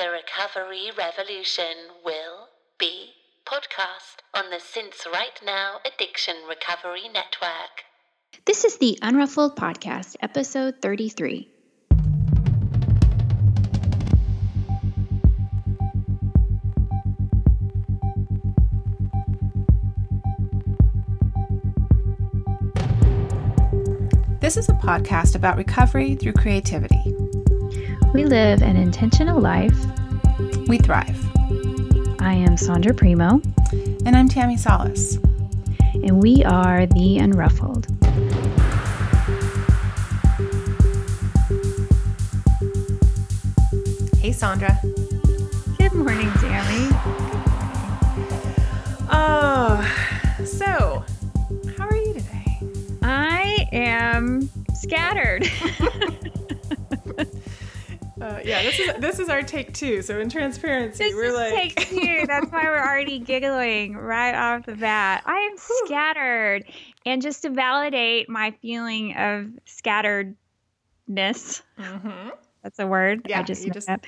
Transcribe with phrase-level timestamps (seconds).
[0.00, 3.10] The Recovery Revolution will be
[3.44, 7.84] podcast on the Since Right Now Addiction Recovery Network.
[8.46, 11.50] This is the Unruffled Podcast, episode 33.
[24.40, 27.19] This is a podcast about recovery through creativity.
[28.12, 29.76] We live an intentional life.
[30.66, 31.16] We thrive.
[32.20, 33.40] I am Sondra Primeaux,
[34.04, 35.16] And I'm Tammi Salas.
[35.94, 37.86] and we are the Unruffled.
[44.20, 44.76] Hey, Sondra.
[45.78, 46.88] Good morning, Tammi.
[49.10, 49.80] Oh,
[50.44, 51.02] so
[51.78, 52.60] how are you today?
[53.02, 55.50] I am scattered.
[58.20, 60.02] Uh, yeah, this is this is our take two.
[60.02, 62.26] So in transparency, This we're is like, take two.
[62.26, 65.22] That's why we're already giggling right off the bat.
[65.26, 66.64] I am scattered.
[67.06, 70.34] And just to validate my feeling of scatteredness,
[71.08, 72.30] Mhm.
[72.62, 73.22] that's a word.
[73.26, 74.04] Yeah, I just you just- up.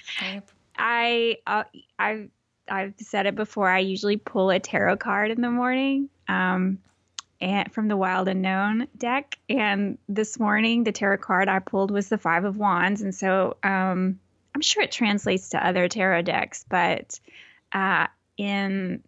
[0.76, 1.64] I uh,
[1.98, 2.28] I've
[2.68, 3.68] I've said it before.
[3.68, 6.78] I usually pull a tarot card in the morning, um,
[7.42, 9.36] and from the Wild Unknown deck.
[9.48, 13.56] And this morning, the tarot card I pulled was the Five of Wands, and so
[13.62, 14.20] um,
[14.54, 17.18] I'm sure it translates to other tarot decks, but
[17.72, 18.06] uh,
[18.38, 19.02] in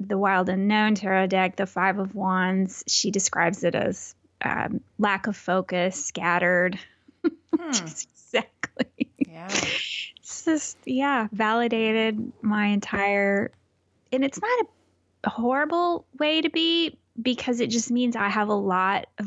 [0.00, 5.26] the Wild Unknown tarot deck, the Five of Wands, she describes it as um, lack
[5.26, 6.78] of focus, scattered.
[7.24, 9.48] Hmm, exactly yeah.
[9.48, 13.50] it's just yeah validated my entire
[14.12, 14.66] and it's not
[15.24, 19.26] a horrible way to be because it just means i have a lot of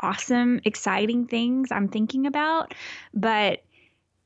[0.00, 2.74] awesome exciting things i'm thinking about
[3.14, 3.62] but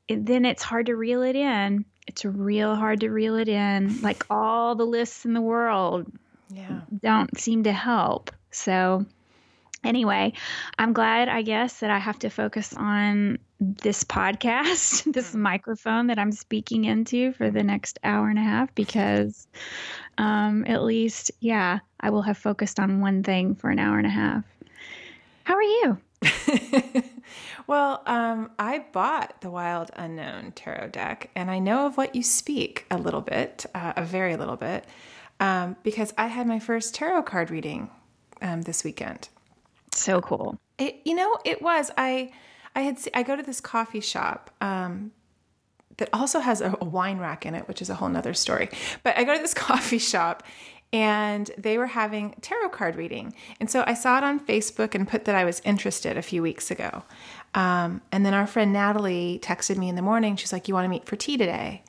[0.07, 4.01] it, then it's hard to reel it in it's real hard to reel it in
[4.01, 6.07] like all the lists in the world
[6.49, 6.81] Yeah.
[7.03, 8.31] don't seem to help.
[8.49, 9.05] So,
[9.83, 10.33] anyway,
[10.79, 15.39] I'm glad, I guess, that I have to focus on this podcast, this mm.
[15.39, 19.47] microphone that I'm speaking into for the next hour and a half, because
[20.17, 24.07] um, at least, yeah, I will have focused on one thing for an hour and
[24.07, 24.43] a half.
[25.43, 25.97] How are you?
[27.67, 32.23] well, um, I bought the Wild Unknown tarot deck, and I know of what you
[32.23, 34.85] speak a little bit, uh, a very little bit,
[35.39, 37.89] um, because I had my first tarot card reading
[38.41, 39.29] um, this weekend.
[39.91, 40.59] So cool.
[40.77, 42.31] It, you know, it was I.
[42.75, 45.11] I had I go to this coffee shop um,
[45.97, 48.69] that also has a, wine rack in it, which is a whole nother story.
[49.03, 50.43] But I go to this coffee shop,
[50.93, 55.07] and they were having tarot card reading, and so I saw it on Facebook and
[55.07, 57.03] put that I was interested a few weeks ago.
[57.53, 60.35] Um, and then our friend Natalie texted me in the morning.
[60.35, 61.83] She's like, "You want to meet for tea today?"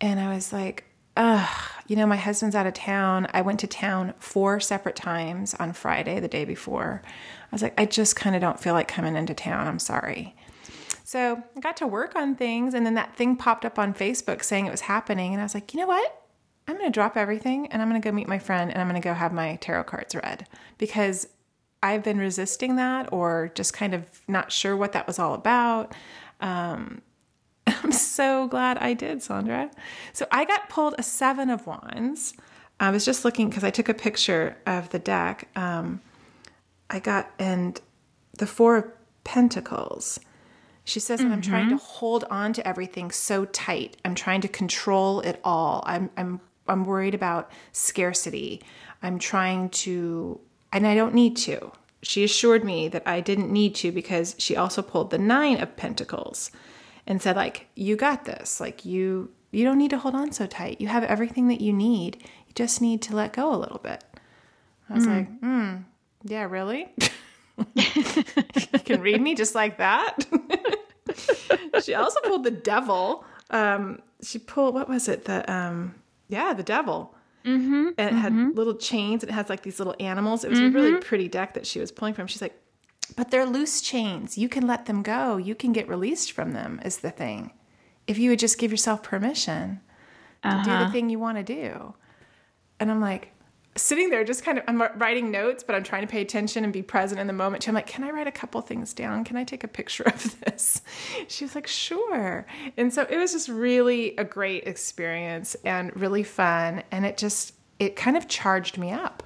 [0.00, 0.84] And I was like,
[1.16, 1.48] ugh,
[1.86, 3.26] you know, my husband's out of town.
[3.32, 7.02] I went to town four separate times on Friday, the day before.
[7.04, 9.66] I was like, I just kind of don't feel like coming into town.
[9.66, 10.34] I'm sorry.
[11.06, 14.42] So I got to work on things, and then that thing popped up on Facebook
[14.42, 15.32] saying it was happening.
[15.32, 16.24] And I was like, you know what?
[16.66, 18.88] I'm going to drop everything and I'm going to go meet my friend and I'm
[18.88, 21.28] going to go have my tarot cards read because
[21.80, 25.94] I've been resisting that or just kind of not sure what that was all about.
[26.40, 27.02] Um,
[27.68, 29.70] I'm so glad I did, Sondra.
[30.12, 32.34] So I got pulled a seven of wands.
[32.80, 35.46] I was just looking because I took a picture of the deck.
[35.54, 36.00] Um,
[36.90, 37.80] I got and
[38.38, 38.86] the four of
[39.22, 40.18] pentacles.
[40.86, 43.96] She says that I'm trying to hold on to everything so tight.
[44.04, 45.82] I'm trying to control it all.
[45.84, 48.62] I'm I'm I'm worried about scarcity.
[49.02, 50.40] I'm trying to
[50.72, 51.72] and I don't need to.
[52.02, 55.76] She assured me that I didn't need to because she also pulled the 9 of
[55.76, 56.52] pentacles
[57.04, 58.60] and said like you got this.
[58.60, 60.80] Like you you don't need to hold on so tight.
[60.80, 62.18] You have everything that you need.
[62.22, 64.04] You just need to let go a little bit.
[64.88, 65.78] I was like, "Hmm,
[66.22, 66.94] yeah, really?"
[67.74, 70.26] you can read me just like that.
[71.82, 73.24] she also pulled the devil.
[73.50, 75.24] Um, she pulled what was it?
[75.24, 75.94] The um,
[76.28, 77.14] yeah, the devil.
[77.44, 79.22] Mm-hmm, and it had little chains.
[79.22, 80.42] And it has like these little animals.
[80.42, 82.26] It was a really pretty deck that she was pulling from.
[82.26, 82.60] She's like,
[83.14, 84.36] but they're loose chains.
[84.36, 85.36] You can let them go.
[85.36, 86.80] You can get released from them.
[86.84, 87.52] Is the thing.
[88.08, 89.80] If you would just give yourself permission
[90.42, 91.94] to do the thing you want to do.
[92.78, 93.32] And I'm like,
[93.76, 96.72] sitting there just kind of I'm writing notes, but I'm trying to pay attention and
[96.72, 97.70] be present in the moment too.
[97.70, 99.24] I'm like, can I write a couple things down?
[99.24, 100.82] Can I take a picture of this?
[101.28, 102.46] She was like, sure.
[102.76, 106.82] And so it was just really a great experience and really fun.
[106.90, 109.22] And it just it kind of charged me up.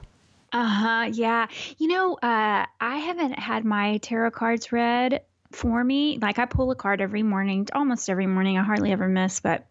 [0.53, 1.11] Uh huh.
[1.13, 1.47] Yeah.
[1.79, 6.19] You know, uh, I haven't had my tarot cards read for me.
[6.21, 8.59] Like I pull a card every morning, almost every morning.
[8.59, 9.67] I hardly ever miss, but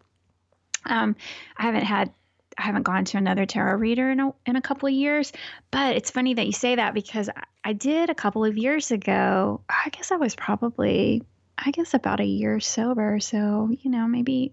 [0.86, 1.16] Um,
[1.56, 2.12] I haven't had
[2.58, 5.32] I haven't gone to another tarot reader in a, in a couple of years,
[5.70, 7.30] but it's funny that you say that because
[7.64, 9.60] I, did a couple of years ago.
[9.68, 11.22] I guess I was probably,
[11.56, 13.20] I guess about a year sober.
[13.20, 14.52] So, you know, maybe,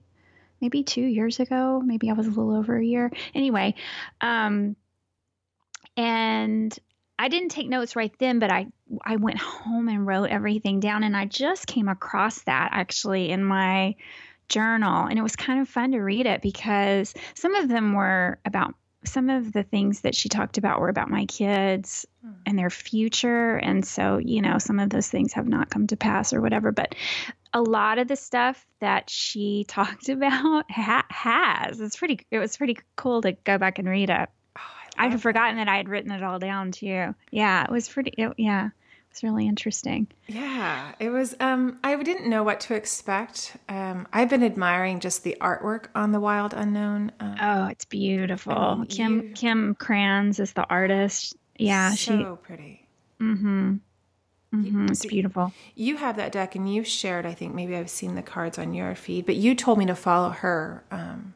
[0.62, 3.12] maybe two years ago, maybe I was a little over a year.
[3.34, 3.76] Anyway,
[4.22, 4.76] um,
[5.96, 6.78] and
[7.20, 8.68] I didn't take notes right then, but I
[9.04, 13.44] I went home and wrote everything down, and I just came across that actually in
[13.44, 13.96] my
[14.50, 18.40] journal, and it was kind of fun to read it because some of them were
[18.46, 22.32] about some of the things that she talked about were about my kids hmm.
[22.46, 25.98] and their future, and so you know some of those things have not come to
[25.98, 26.96] pass or whatever, but
[27.54, 31.80] a lot of the stuff that she talked about ha- has.
[31.80, 32.20] It's pretty.
[32.32, 34.30] It was pretty cool to go back and read it.
[35.00, 37.14] I had forgotten that I had written it all down too.
[37.32, 38.14] Yeah, it was pretty.
[38.18, 38.70] It, yeah,
[39.18, 40.08] it was really interesting.
[40.28, 41.36] Yeah, it was.
[41.40, 43.58] Um, I didn't know what to expect.
[43.68, 47.12] Um, I've been admiring just the artwork on the Wild Unknown.
[47.20, 48.54] Um, oh, it's beautiful.
[48.54, 51.36] I mean, Kim you, Kim Krans is the artist.
[51.58, 52.08] Yeah, so she.
[52.08, 52.88] So pretty.
[53.20, 53.78] Mm-hmm.
[54.54, 55.52] Mm-hmm, it's beautiful.
[55.76, 57.26] You have that deck, and you've shared.
[57.26, 59.96] I think maybe I've seen the cards on your feed, but you told me to
[59.96, 61.34] follow her um,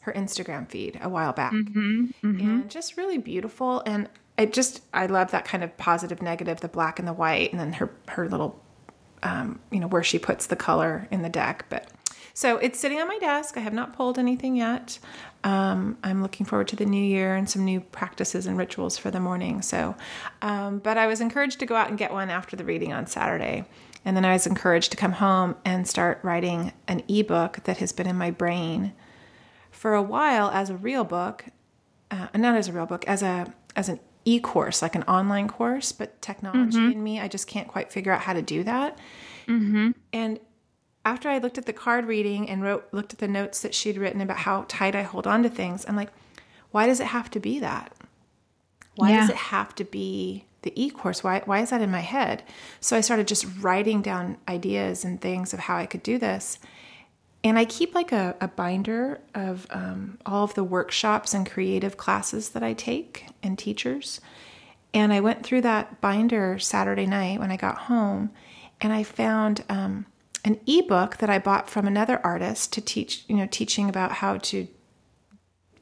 [0.00, 2.40] her Instagram feed a while back, mm-hmm, mm-hmm.
[2.40, 3.82] and just really beautiful.
[3.86, 4.08] And
[4.38, 7.60] I just I love that kind of positive, negative, the black and the white, and
[7.60, 8.62] then her her little,
[9.22, 11.66] um, you know, where she puts the color in the deck.
[11.68, 11.90] But
[12.34, 13.56] so it's sitting on my desk.
[13.56, 14.98] I have not pulled anything yet.
[15.44, 19.10] Um, I'm looking forward to the new year and some new practices and rituals for
[19.10, 19.60] the morning.
[19.60, 19.96] So,
[20.40, 23.06] um, but I was encouraged to go out and get one after the reading on
[23.06, 23.64] Saturday.
[24.04, 27.92] And then I was encouraged to come home and start writing an ebook that has
[27.92, 28.92] been in my brain
[29.70, 31.46] for a while as a real book,
[32.10, 35.92] uh, not as a real book, as a as an e-course, like an online course,
[35.92, 36.92] but technology mm-hmm.
[36.92, 38.98] in me, I just can't quite figure out how to do that.
[39.46, 39.90] Mm-hmm.
[40.12, 40.40] And
[41.04, 43.98] after I looked at the card reading and wrote looked at the notes that she'd
[43.98, 46.10] written about how tight I hold on to things, I'm like,
[46.70, 47.92] why does it have to be that?
[48.96, 49.20] Why yeah.
[49.20, 51.24] does it have to be the e-course?
[51.24, 52.42] Why why is that in my head?
[52.80, 56.58] So I started just writing down ideas and things of how I could do this.
[57.44, 61.96] And I keep like a, a binder of um, all of the workshops and creative
[61.96, 64.20] classes that I take and teachers.
[64.94, 68.30] And I went through that binder Saturday night when I got home,
[68.80, 70.06] and I found um,
[70.44, 74.36] an ebook that I bought from another artist to teach, you know, teaching about how
[74.38, 74.68] to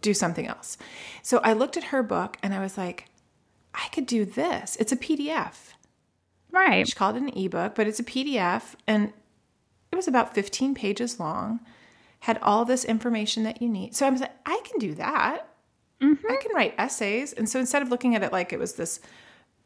[0.00, 0.78] do something else.
[1.22, 3.06] So I looked at her book and I was like,
[3.74, 4.76] I could do this.
[4.76, 5.72] It's a PDF.
[6.50, 6.86] Right.
[6.86, 8.74] She called it an ebook, but it's a PDF.
[8.86, 9.12] And
[9.92, 11.60] it was about 15 pages long,
[12.20, 13.94] had all this information that you need.
[13.94, 15.48] So I was like, I can do that.
[16.00, 16.26] Mm-hmm.
[16.30, 17.32] I can write essays.
[17.32, 19.00] And so instead of looking at it like it was this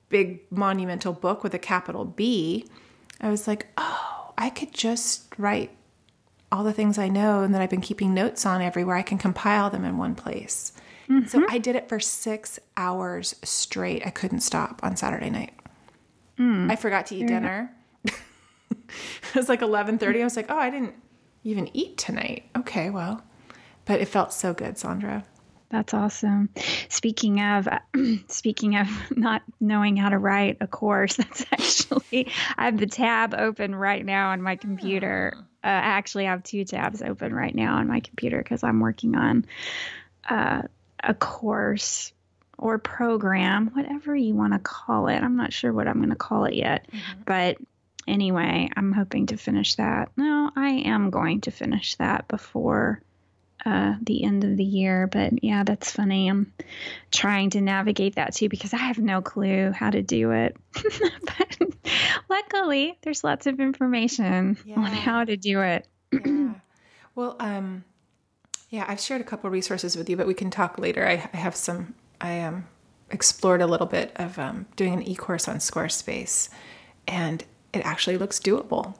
[0.09, 2.67] big monumental book with a capital B,
[3.21, 5.71] I was like, oh, I could just write
[6.50, 8.97] all the things I know and that I've been keeping notes on everywhere.
[8.97, 10.73] I can compile them in one place.
[11.09, 11.26] Mm-hmm.
[11.26, 14.06] So I did it for six hours straight.
[14.06, 15.53] I couldn't stop on Saturday night.
[16.38, 16.71] Mm.
[16.71, 17.73] I forgot to eat dinner.
[19.35, 20.20] it was like 11:30.
[20.20, 20.94] I was like, "Oh, I didn't
[21.43, 23.23] even eat tonight." Okay, well.
[23.87, 25.25] But it felt so good, Sondra.
[25.70, 26.50] That's awesome.
[26.88, 27.69] Speaking of
[28.29, 33.35] speaking of not knowing how to write a course, that's actually I have the tab
[33.35, 35.35] open right now on my computer.
[35.37, 39.17] Uh, I actually have two tabs open right now on my computer because I'm working
[39.17, 39.47] on
[40.28, 40.62] uh,
[41.02, 42.12] a course
[42.57, 45.21] or program, whatever you want to call it.
[45.23, 47.23] I'm not sure what I'm going to call it yet, mm-hmm.
[47.26, 47.57] but
[48.06, 50.11] anyway, I'm hoping to finish that.
[50.16, 53.02] No, I am going to finish that before
[53.64, 55.06] uh, the end of the year.
[55.06, 56.28] But yeah, that's funny.
[56.28, 56.52] I'm
[57.11, 60.56] trying to navigate that too because I have no clue how to do it.
[60.75, 61.58] but
[62.28, 64.76] luckily, there's lots of information yeah.
[64.76, 65.87] on how to do it.
[66.12, 66.54] yeah.
[67.14, 67.84] Well, um,
[68.70, 71.06] yeah, I've shared a couple resources with you, but we can talk later.
[71.06, 71.94] I, I have some.
[72.20, 72.66] I um,
[73.11, 76.49] explored a little bit of um, doing an e-course on Squarespace,
[77.06, 77.44] and
[77.75, 78.97] it actually looks doable.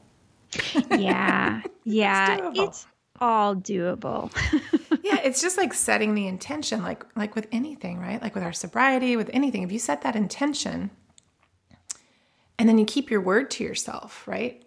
[0.91, 1.63] Yeah.
[1.87, 2.49] Yeah.
[2.49, 2.87] it's, it's
[3.21, 4.33] all doable.
[5.03, 8.23] yeah, it's just like setting the intention like like with anything, right?
[8.23, 9.63] Like with our sobriety, with anything.
[9.63, 10.91] If you set that intention
[12.59, 14.65] and then you keep your word to yourself, right?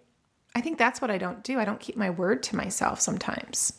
[0.54, 1.58] I think that's what I don't do.
[1.58, 3.72] I don't keep my word to myself sometimes.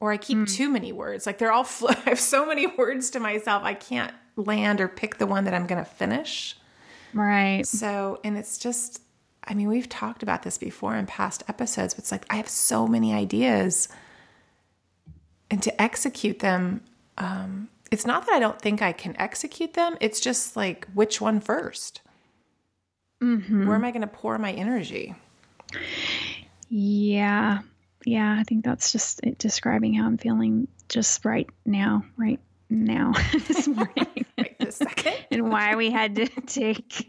[0.00, 0.48] Or I keep mm.
[0.48, 1.26] too many words.
[1.26, 3.62] Like they're all fl- I have so many words to myself.
[3.64, 6.56] I can't land or pick the one that I'm going to finish.
[7.12, 7.66] Right.
[7.66, 9.02] So, and it's just
[9.44, 12.48] I mean, we've talked about this before in past episodes, but it's like I have
[12.48, 13.88] so many ideas.
[15.50, 16.82] And to execute them,
[17.18, 21.20] um, it's not that I don't think I can execute them, it's just like which
[21.20, 22.02] one first?
[23.22, 23.66] mm-hmm.
[23.66, 25.14] Where am I going to pour my energy?
[26.68, 27.60] Yeah.
[28.04, 33.12] yeah, I think that's just it describing how I'm feeling just right now, right now,
[33.48, 34.26] this morning.
[34.38, 35.16] right this second.
[35.30, 37.06] and why we had to take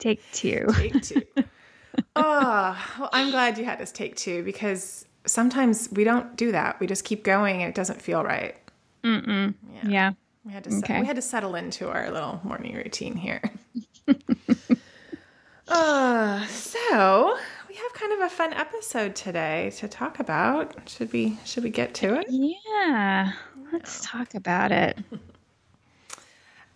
[0.00, 0.66] take two.
[0.74, 1.22] Take two.
[2.16, 6.80] oh, well, I'm glad you had us take two because sometimes we don't do that.
[6.80, 8.56] We just keep going and it doesn't feel right.
[9.04, 9.54] Mm-mm.
[9.74, 9.88] Yeah.
[9.88, 10.12] yeah.
[10.44, 11.00] We had to okay.
[11.00, 13.42] we had to settle into our little morning routine here.
[15.68, 17.36] uh, so
[17.68, 20.88] we have kind of a fun episode today to talk about.
[20.88, 22.26] Should we should we get to it?
[22.28, 23.32] Yeah.
[23.72, 24.98] Let's talk about it.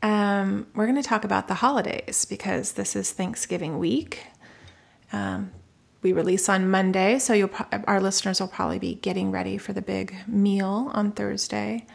[0.04, 4.26] Um, we're going to talk about the holidays because this is Thanksgiving week.
[5.14, 5.50] Um,
[6.02, 7.50] we release on Monday, so you'll
[7.86, 11.86] our listeners will probably be getting ready for the big meal on Thursday.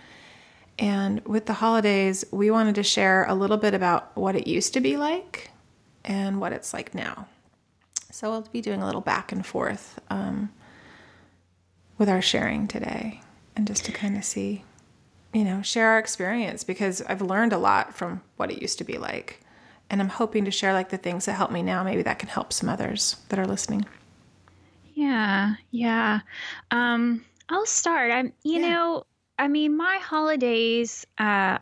[0.79, 4.73] And with the holidays, we wanted to share a little bit about what it used
[4.73, 5.51] to be like
[6.03, 7.27] and what it's like now.
[8.09, 10.49] So we'll be doing a little back and forth um,
[11.99, 13.21] with our sharing today,
[13.55, 14.63] and just to kind of see,
[15.33, 18.83] you know, share our experience because I've learned a lot from what it used to
[18.83, 19.41] be like.
[19.89, 21.83] And I'm hoping to share like the things that help me now.
[21.83, 23.85] Maybe that can help some others that are listening.
[24.93, 26.21] Yeah, yeah.
[26.71, 28.11] Um, I'll start.
[28.11, 28.69] I'm, you yeah.
[28.69, 29.03] know,
[29.37, 31.59] I mean, my holidays uh,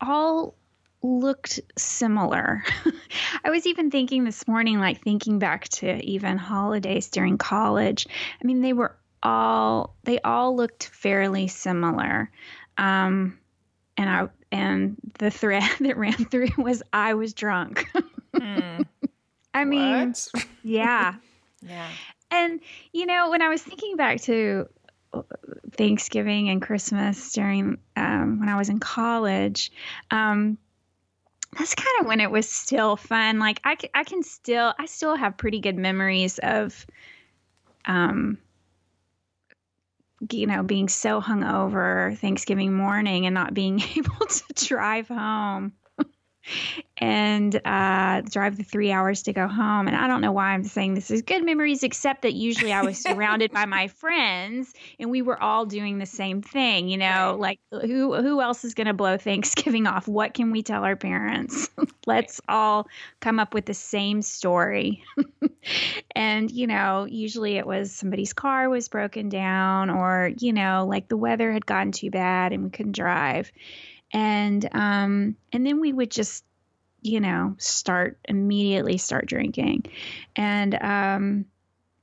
[0.00, 0.54] all
[1.02, 2.64] looked similar.
[3.44, 8.06] I was even thinking this morning, like thinking back to even holidays during college.
[8.42, 12.30] I mean, they were all they all looked fairly similar.
[12.78, 13.38] Um,
[13.96, 17.88] and I and the thread that ran through was I was drunk.
[18.34, 18.86] mm.
[19.54, 20.14] I mean,
[20.62, 21.14] yeah,
[21.62, 21.88] yeah.
[22.30, 22.60] And
[22.92, 24.66] you know, when I was thinking back to
[25.72, 29.70] Thanksgiving and Christmas during um, when I was in college.
[30.10, 30.58] Um,
[31.58, 33.38] that's kind of when it was still fun.
[33.38, 36.86] Like I, I can still, I still have pretty good memories of,
[37.84, 38.38] um,
[40.30, 45.72] you know, being so hungover Thanksgiving morning and not being able to drive home
[46.98, 49.88] and uh, drive the three hours to go home.
[49.88, 52.82] And I don't know why I'm saying this is good memories, except that usually I
[52.82, 56.88] was surrounded by my friends and we were all doing the same thing.
[56.88, 60.06] You know, like who who else is going to blow Thanksgiving off?
[60.06, 61.68] What can we tell our parents?
[62.06, 62.88] Let's all
[63.20, 65.04] come up with the same story.
[66.14, 71.08] and you know, usually it was somebody's car was broken down, or you know, like
[71.08, 73.50] the weather had gotten too bad and we couldn't drive
[74.12, 76.44] and um, and then we would just
[77.00, 79.84] you know start immediately start drinking.
[80.36, 81.46] And um,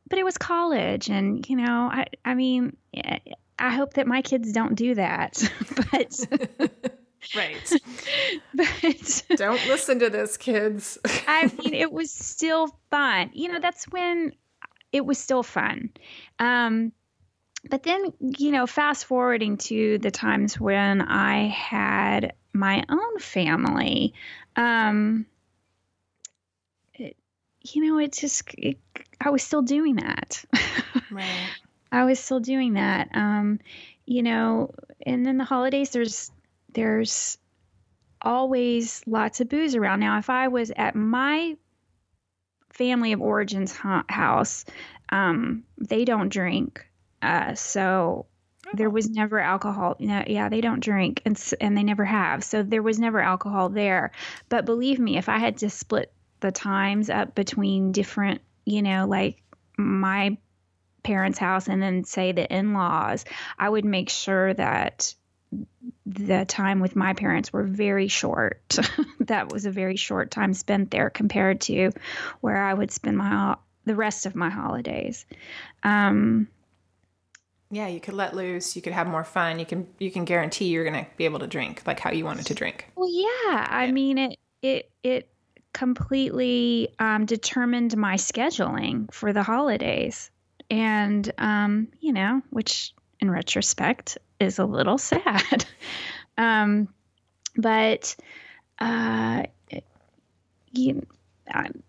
[0.10, 2.76] but it was college and you know i i mean
[3.60, 5.42] i hope that my kids don't do that
[5.92, 6.20] but
[7.36, 7.74] right.
[8.54, 10.98] but don't listen to this kids.
[11.28, 13.32] I mean it was still fun.
[13.34, 14.34] You know that's when
[14.92, 15.92] it was still fun.
[16.40, 16.92] Um
[17.68, 24.14] but then, you know, fast forwarding to the times when I had my own family,
[24.56, 25.26] um,
[26.94, 27.18] it,
[27.62, 28.78] you know, it just, it,
[29.20, 30.44] I was still doing that.
[31.12, 31.50] right.
[31.92, 33.10] I was still doing that.
[33.14, 33.60] Um,
[34.06, 34.74] you know,
[35.06, 36.32] and then the holidays, there's,
[36.74, 37.38] there's
[38.22, 40.00] always lots of booze around.
[40.00, 41.58] Now, if I was at my
[42.72, 44.66] family of origins house,
[45.10, 46.89] um, they don't drink.
[47.22, 48.26] Uh, so
[48.68, 48.72] oh.
[48.74, 49.96] there was never alcohol.
[50.00, 52.44] You know, yeah, they don't drink, and and they never have.
[52.44, 54.12] So there was never alcohol there.
[54.50, 59.06] But believe me, if I had to split the times up between different, you know,
[59.08, 59.42] like
[59.78, 60.38] my
[61.04, 63.26] parents' house and then say the in-laws,
[63.58, 65.14] I would make sure that
[66.06, 68.78] the time with my parents were very short.
[69.22, 71.92] that was a very short time spent there compared to
[72.42, 75.26] where I would spend my the rest of my holidays.
[75.82, 76.48] Um,
[77.72, 78.76] yeah, you could let loose.
[78.76, 79.60] You could have more fun.
[79.60, 82.26] You can you can guarantee you're going to be able to drink like how you
[82.26, 82.88] wanted to drink.
[82.96, 83.68] Well, yeah.
[83.70, 85.30] I mean it it it
[85.74, 90.32] completely um, determined my scheduling for the holidays,
[90.72, 95.66] and um, you know, which in retrospect is a little sad.
[96.38, 96.88] um,
[97.56, 98.16] but
[98.80, 99.44] uh,
[100.72, 101.06] you.
[101.52, 101.84] I'm,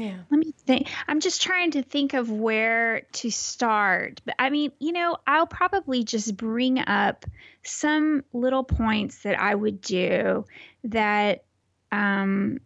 [0.00, 0.16] yeah.
[0.30, 0.88] Let me think.
[1.06, 4.22] I'm just trying to think of where to start.
[4.24, 7.26] But I mean, you know, I'll probably just bring up
[7.62, 10.46] some little points that I would do
[10.84, 11.44] that
[11.92, 12.60] um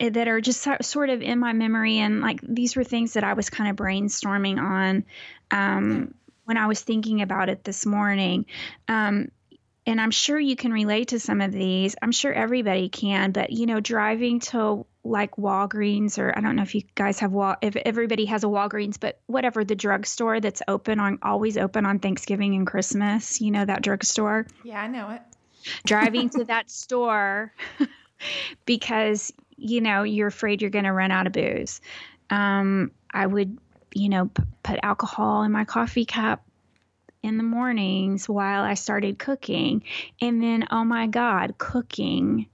[0.00, 3.24] eh, that are just sort of in my memory and like these were things that
[3.24, 5.04] I was kind of brainstorming on
[5.50, 6.14] um
[6.44, 8.46] when I was thinking about it this morning.
[8.88, 9.28] Um
[9.86, 11.94] and I'm sure you can relate to some of these.
[12.00, 16.62] I'm sure everybody can, but you know, driving to like Walgreens or I don't know
[16.62, 20.62] if you guys have Wal if everybody has a Walgreens, but whatever the drugstore that's
[20.66, 23.40] open on always open on Thanksgiving and Christmas.
[23.40, 24.46] You know that drugstore.
[24.62, 25.22] Yeah, I know it.
[25.84, 27.52] Driving to that store
[28.66, 31.80] because you know you're afraid you're going to run out of booze.
[32.30, 33.58] Um, I would
[33.94, 36.42] you know p- put alcohol in my coffee cup
[37.24, 39.82] in the mornings while I started cooking,
[40.20, 42.46] and then oh my God, cooking.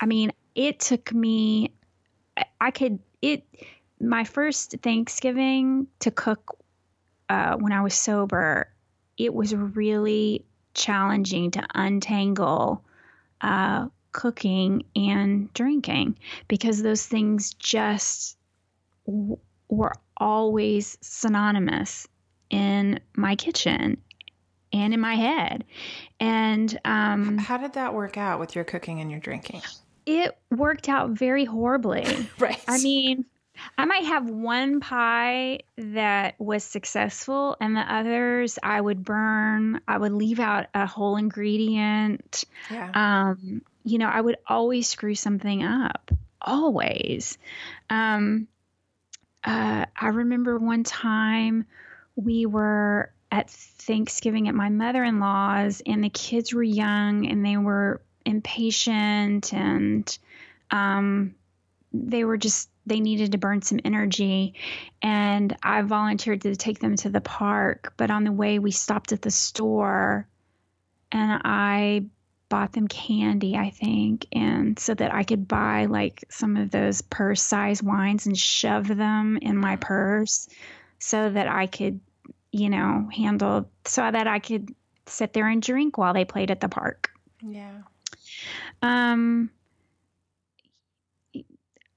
[0.00, 1.72] I mean, it took me
[2.60, 3.44] I could it
[4.00, 6.58] my first Thanksgiving to cook
[7.28, 8.70] uh, when I was sober.
[9.16, 10.44] It was really
[10.74, 12.84] challenging to untangle
[13.40, 18.36] uh, cooking and drinking because those things just
[19.06, 22.06] w- were always synonymous
[22.50, 23.96] in my kitchen
[24.72, 25.64] and in my head.
[26.20, 29.62] And um, how did that work out with your cooking and your drinking?
[30.08, 32.04] it worked out very horribly.
[32.38, 32.58] right.
[32.66, 33.26] I mean,
[33.76, 39.80] I might have one pie that was successful, and the others I would burn.
[39.86, 42.44] I would leave out a whole ingredient.
[42.70, 42.90] Yeah.
[42.94, 46.10] Um, you know, I would always screw something up.
[46.40, 47.36] Always.
[47.90, 48.48] Um,
[49.44, 51.66] uh, I remember one time
[52.16, 57.44] we were at Thanksgiving at my mother in law's, and the kids were young and
[57.44, 60.18] they were impatient and
[60.70, 61.34] um,
[61.92, 64.54] they were just they needed to burn some energy.
[65.02, 69.12] And i volunteered to take them to the park but on the way we stopped
[69.12, 70.26] at the store
[71.12, 72.04] and i
[72.48, 77.02] bought them candy i think and so that i could buy like some of those
[77.02, 80.48] purse size wines and shove them in my purse
[80.98, 82.00] so that i could
[82.58, 84.74] you know handle so that i could
[85.08, 87.10] sit there and drink while they played at the park.
[87.42, 87.78] Yeah.
[88.82, 89.50] Um,
[91.34, 91.44] I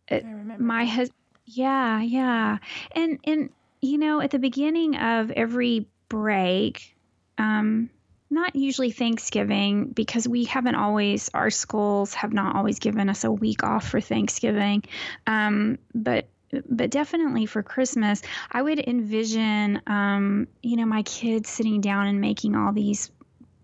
[0.10, 0.64] remember.
[0.64, 2.58] my husband, yeah, yeah,
[2.94, 3.50] and and
[3.82, 6.96] you know, at the beginning of every break,
[7.38, 7.90] um,
[8.30, 13.32] not usually Thanksgiving because we haven't always our schools have not always given us a
[13.32, 14.84] week off for Thanksgiving,
[15.28, 16.28] um, but
[16.70, 22.22] but definitely for Christmas, I would envision, um, you know, my kids sitting down and
[22.22, 23.12] making all these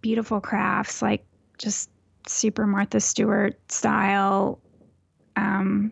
[0.01, 1.25] beautiful crafts, like
[1.57, 1.89] just
[2.27, 4.59] super Martha Stewart style,
[5.35, 5.91] um,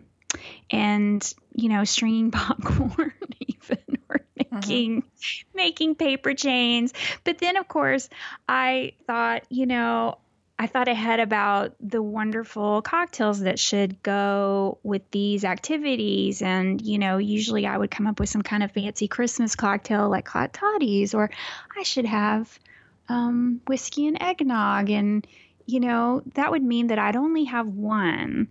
[0.70, 3.78] and you know, stringing popcorn even
[4.08, 5.56] or making mm-hmm.
[5.56, 6.92] making paper chains.
[7.24, 8.08] But then, of course,
[8.48, 10.18] I thought, you know,
[10.58, 16.40] I thought ahead about the wonderful cocktails that should go with these activities.
[16.40, 20.08] And, you know, usually I would come up with some kind of fancy Christmas cocktail
[20.08, 21.30] like hot toddies, or
[21.76, 22.58] I should have
[23.08, 24.88] um, whiskey and eggnog.
[24.88, 25.26] And,
[25.66, 28.48] you know, that would mean that I'd only have one.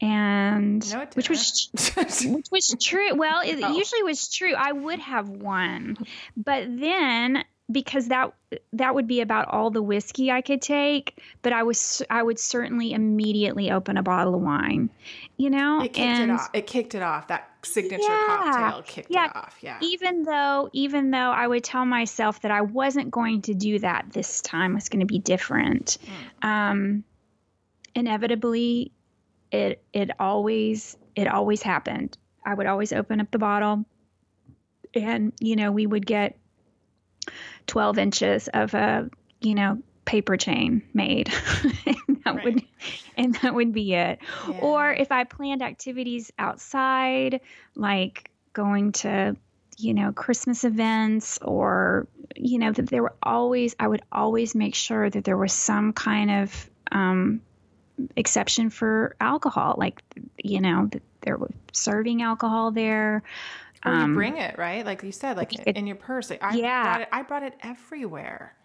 [0.00, 1.70] And no, which was
[2.26, 3.14] which was true.
[3.14, 3.76] Well, it oh.
[3.76, 4.52] usually was true.
[4.52, 5.96] I would have one,
[6.36, 8.32] but then because that
[8.72, 12.38] that would be about all the whiskey I could take, but I was I would
[12.38, 14.88] certainly immediately open a bottle of wine,
[15.36, 15.80] you know.
[15.80, 16.50] It kicked and, it off.
[16.52, 17.26] It kicked it off.
[17.28, 19.56] That signature yeah, cocktail kicked yeah, it off.
[19.60, 19.78] Yeah.
[19.82, 24.06] Even though even though I would tell myself that I wasn't going to do that
[24.12, 25.98] this time was going to be different.
[26.42, 26.48] Mm.
[26.48, 27.04] Um,
[27.96, 28.92] inevitably,
[29.50, 32.16] it it always it always happened.
[32.44, 33.84] I would always open up the bottle,
[34.94, 36.38] and you know we would get
[37.66, 39.10] 12 inches of a,
[39.40, 41.32] you know, paper chain made.
[41.86, 42.44] and that right.
[42.44, 42.62] would
[43.16, 44.18] and that would be it.
[44.48, 44.58] Yeah.
[44.60, 47.40] Or if I planned activities outside,
[47.74, 49.36] like going to,
[49.76, 54.74] you know, Christmas events or, you know, that there were always I would always make
[54.74, 57.42] sure that there was some kind of um,
[58.16, 60.02] exception for alcohol, like
[60.42, 63.22] you know, that there was serving alcohol there.
[63.86, 64.84] Um, bring it, right?
[64.84, 66.30] Like you said, like it, in your purse.
[66.30, 66.82] Like I yeah.
[66.82, 68.56] Brought it, I brought it everywhere.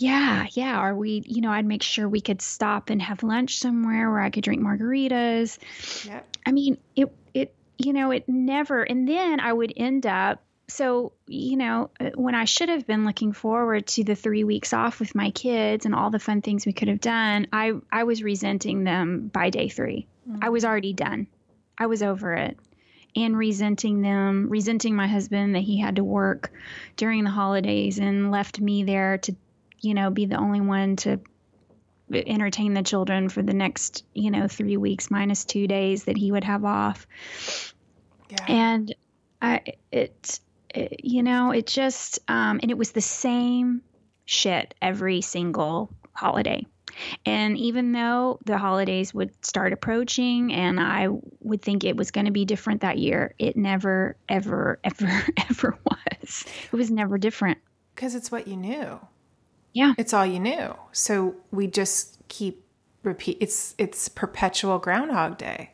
[0.00, 0.82] Yeah, yeah.
[0.82, 4.20] Or we, you know, I'd make sure we could stop and have lunch somewhere where
[4.20, 5.58] I could drink margaritas.
[6.06, 6.36] Yep.
[6.46, 8.82] I mean, it, it, you know, it never.
[8.82, 10.42] And then I would end up.
[10.68, 14.72] So, you know, uh, when I should have been looking forward to the three weeks
[14.72, 18.04] off with my kids and all the fun things we could have done, I, I
[18.04, 20.38] was resenting them by day 3 mm-hmm.
[20.40, 21.26] I was already done.
[21.76, 22.56] I was over it
[23.16, 26.52] and resenting them, resenting my husband that he had to work
[26.96, 29.34] during the holidays and left me there to,
[29.80, 31.20] you know, be the only one to
[32.12, 36.32] entertain the children for the next, you know, three weeks minus two days that he
[36.32, 37.06] would have off.
[38.30, 38.44] Yeah.
[38.48, 38.94] And
[39.40, 40.40] I, it,
[40.74, 43.82] it you know, it just, um, and it was the same
[44.24, 46.66] shit every single holiday.
[47.26, 51.08] And even though the holidays would start approaching and I
[51.40, 55.78] would think it was going to be different that year, it never, ever, ever, ever
[55.84, 56.44] was.
[56.72, 57.58] It was never different.
[57.94, 59.00] Because it's what you knew.
[59.72, 59.94] Yeah.
[59.98, 60.74] It's all you knew.
[60.92, 62.64] So we just keep
[63.02, 65.70] repeat it's it's perpetual groundhog day.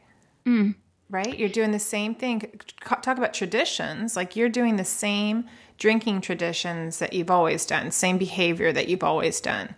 [0.46, 0.76] Mm.
[1.09, 1.38] Right?
[1.38, 2.61] You're doing the same thing.
[2.85, 4.16] Talk about traditions.
[4.16, 5.44] Like you're doing the same
[5.79, 9.74] drinking traditions that you've always done, same behavior that you've always done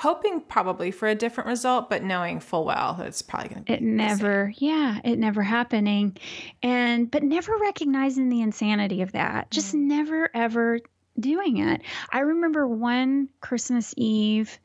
[0.00, 3.66] hoping probably for a different result, but knowing full well that it's probably going to
[3.66, 3.74] be.
[3.74, 6.16] It never, yeah, it never happening.
[6.62, 9.80] And, but never recognizing the insanity of that, just mm.
[9.80, 10.80] never ever
[11.18, 11.82] doing it.
[12.10, 14.58] I remember one Christmas Eve.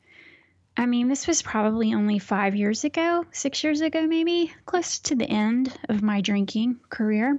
[0.74, 5.14] I mean, this was probably only five years ago, six years ago, maybe, close to
[5.14, 7.38] the end of my drinking career.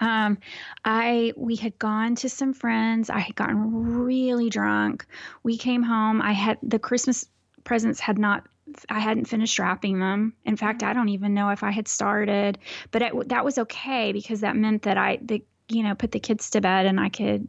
[0.00, 0.38] Um,
[0.84, 3.10] I we had gone to some friends.
[3.10, 5.06] I had gotten really drunk.
[5.42, 6.22] We came home.
[6.22, 7.26] I had the Christmas
[7.64, 8.44] presents had not.
[8.88, 10.34] I hadn't finished wrapping them.
[10.44, 12.58] In fact, I don't even know if I had started.
[12.92, 16.20] But it, that was okay because that meant that I, the, you know, put the
[16.20, 17.48] kids to bed and I could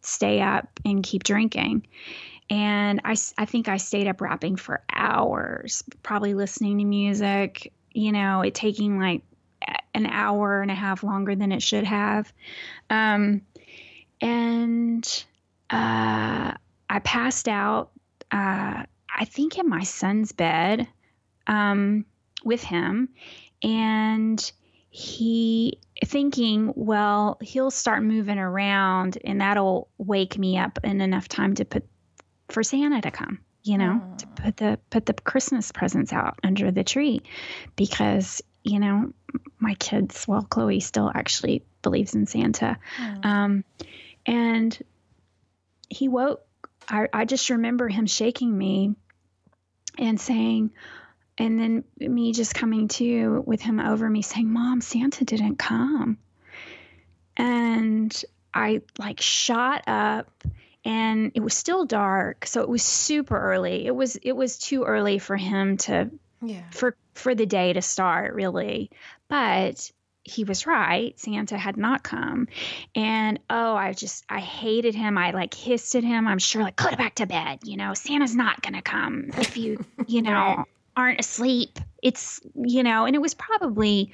[0.00, 1.86] stay up and keep drinking.
[2.48, 7.72] And I, I think I stayed up wrapping for hours, probably listening to music.
[7.92, 9.22] You know, it taking like
[9.94, 12.32] an hour and a half longer than it should have.
[12.90, 13.42] Um,
[14.20, 15.24] and
[15.70, 16.52] uh,
[16.88, 17.90] I passed out,
[18.30, 20.86] uh, I think, in my son's bed
[21.46, 22.04] um,
[22.44, 23.08] with him.
[23.62, 24.52] And
[24.90, 31.54] he thinking, well, he'll start moving around and that'll wake me up in enough time
[31.54, 31.84] to put
[32.48, 36.70] for Santa to come you know, to put the put the Christmas presents out under
[36.70, 37.22] the tree
[37.76, 39.12] because you know,
[39.58, 42.78] my kids, well, Chloe still actually believes in Santa.
[42.98, 43.24] Mm.
[43.24, 43.64] Um,
[44.26, 44.78] and
[45.88, 46.44] he woke,
[46.88, 48.94] I, I just remember him shaking me
[49.98, 50.70] and saying,
[51.38, 56.18] and then me just coming to with him over me saying, Mom, Santa didn't come.
[57.36, 60.44] And I like shot up
[60.84, 64.84] and it was still dark so it was super early it was it was too
[64.84, 66.10] early for him to
[66.42, 66.62] yeah.
[66.70, 68.90] for for the day to start really.
[69.28, 69.90] But
[70.24, 71.18] he was right.
[71.18, 72.48] Santa had not come.
[72.94, 75.18] And oh i just i hated him.
[75.18, 76.28] I like hissed at him.
[76.28, 77.94] I'm sure like go back to bed you know?
[77.94, 80.64] Santa's not gonna come if you you know
[80.96, 81.78] aren't asleep.
[82.02, 84.12] It's you know and it was probably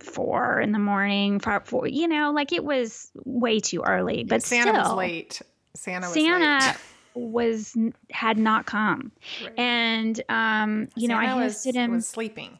[0.00, 2.32] four in the morning five four you know?
[2.32, 5.42] Like it was way too early but santa still, was late.
[5.74, 6.76] Santa was santa late
[7.14, 7.76] was
[8.10, 9.58] had not come, right.
[9.58, 12.58] and um, you Santa know I hosted him was sleeping.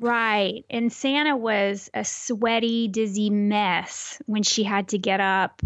[0.00, 5.62] Right, and Santa was a sweaty, dizzy mess when she had to get up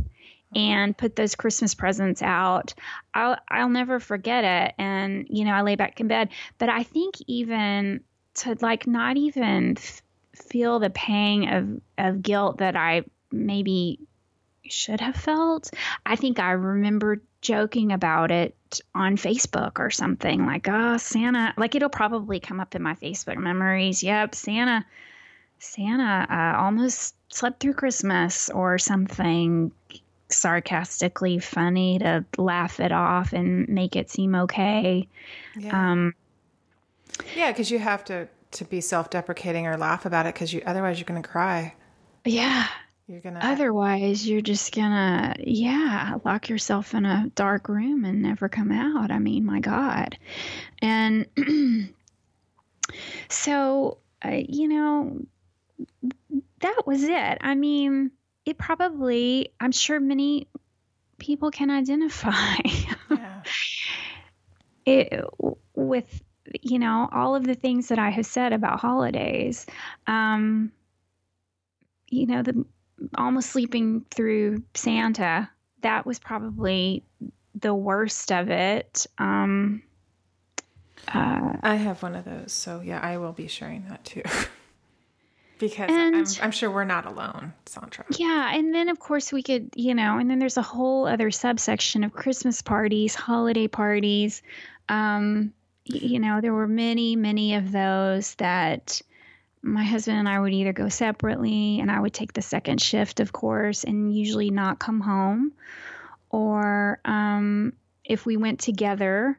[0.54, 2.74] and put those Christmas presents out.
[3.14, 4.74] I'll I'll never forget it.
[4.78, 8.00] And you know, I lay back in bed, but I think even
[8.36, 10.02] to like not even f-
[10.34, 14.00] feel the pang of of guilt that I maybe
[14.68, 15.70] should have felt.
[16.04, 18.54] I think I remember joking about it
[18.94, 23.38] on Facebook or something like, oh, Santa, like it'll probably come up in my Facebook
[23.38, 24.02] memories.
[24.02, 24.84] Yep, Santa,
[25.58, 29.72] Santa uh, almost slept through Christmas or something
[30.30, 35.08] sarcastically funny to laugh it off and make it seem okay.
[35.56, 35.92] Yeah.
[35.92, 36.14] Um,
[37.34, 40.62] yeah, because you have to to be self deprecating or laugh about it because you
[40.64, 41.74] otherwise you're going to cry.
[42.24, 42.66] Yeah,
[43.08, 43.40] you're gonna.
[43.42, 49.10] Otherwise, you're just gonna, yeah, lock yourself in a dark room and never come out.
[49.10, 50.18] I mean, my God.
[50.80, 51.26] And
[53.28, 55.20] so, uh, you know,
[56.60, 57.38] that was it.
[57.40, 58.10] I mean,
[58.44, 60.48] it probably, I'm sure many
[61.18, 62.56] people can identify
[63.10, 63.42] yeah.
[64.84, 65.24] it
[65.74, 66.22] with,
[66.60, 69.66] you know, all of the things that I have said about holidays.
[70.06, 70.72] Um,
[72.10, 72.64] you know, the
[73.16, 75.50] almost sleeping through Santa.
[75.82, 77.04] That was probably
[77.54, 79.06] the worst of it.
[79.18, 79.82] Um,
[81.12, 84.22] uh, I have one of those, so yeah, I will be sharing that too.
[85.58, 88.04] because and, I'm, I'm, sure we're not alone, Sondra.
[88.18, 91.30] Yeah, and then of course we could, you know, and then there's a whole other
[91.30, 94.42] subsection of Christmas parties, holiday parties.
[94.88, 95.52] Um,
[95.84, 99.00] you know, there were many, many of those that
[99.62, 103.20] my husband and I would either go separately and I would take the second shift,
[103.20, 105.52] of course, and usually not come home.
[106.30, 107.72] Or um,
[108.04, 109.38] if we went together,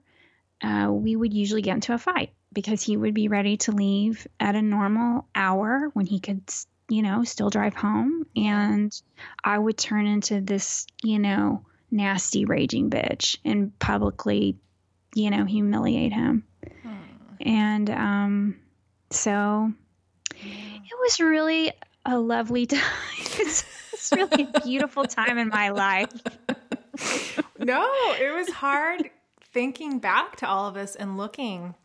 [0.62, 4.28] uh, we would usually get into a fight because he would be ready to leave
[4.40, 6.42] at a normal hour when he could,
[6.90, 8.26] you know, still drive home.
[8.36, 9.00] And
[9.44, 14.58] I would turn into this, you know, nasty raging bitch and publicly,
[15.14, 16.44] you know, humiliate him.
[17.42, 18.60] And um,
[19.12, 19.72] so
[20.44, 21.72] it was really
[22.06, 22.82] a lovely time.
[23.18, 26.12] it's, it's really a beautiful time in my life.
[27.60, 29.10] no, it was hard
[29.54, 31.76] thinking back to all of this and looking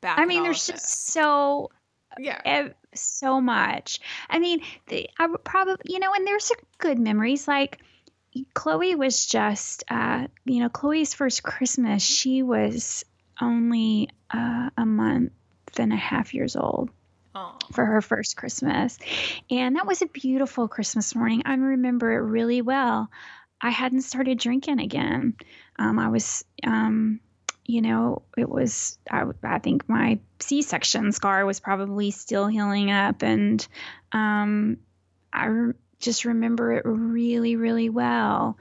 [0.00, 0.18] back.
[0.18, 1.70] I mean, there's just so
[2.18, 4.00] yeah so much.
[4.28, 7.80] I mean, the, I would probably you know, and there's good memories like.
[8.52, 12.02] Chloe was just, uh, you know, Chloe's first Christmas.
[12.02, 13.02] She was
[13.40, 15.32] only uh, a month
[15.78, 16.90] and a half years old
[17.72, 18.98] for her first Christmas.
[19.50, 21.42] And that was a beautiful Christmas morning.
[21.44, 23.10] I remember it really well.
[23.60, 25.34] I hadn't started drinking again.
[25.78, 27.20] Um, I was, um,
[27.64, 32.90] you know, it was, I, I think my C section scar was probably still healing
[32.90, 33.22] up.
[33.22, 33.66] And
[34.12, 34.78] um,
[35.32, 38.58] I re- just remember it really, really well.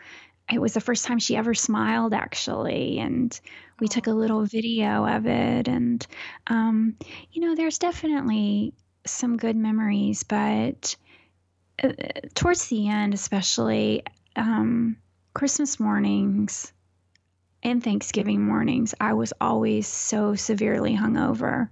[0.52, 3.00] It was the first time she ever smiled, actually.
[3.00, 3.38] And
[3.80, 5.68] we took a little video of it.
[5.68, 6.06] And,
[6.48, 6.96] um,
[7.32, 8.74] you know, there's definitely
[9.06, 10.96] some good memories, but
[11.84, 11.92] uh,
[12.34, 14.04] towards the end, especially
[14.36, 14.98] um,
[15.34, 16.72] Christmas mornings
[17.64, 21.70] and Thanksgiving mornings, I was always so severely hungover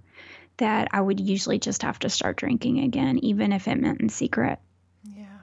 [0.58, 4.08] that I would usually just have to start drinking again, even if it meant in
[4.08, 4.58] secret.
[5.04, 5.38] Yeah.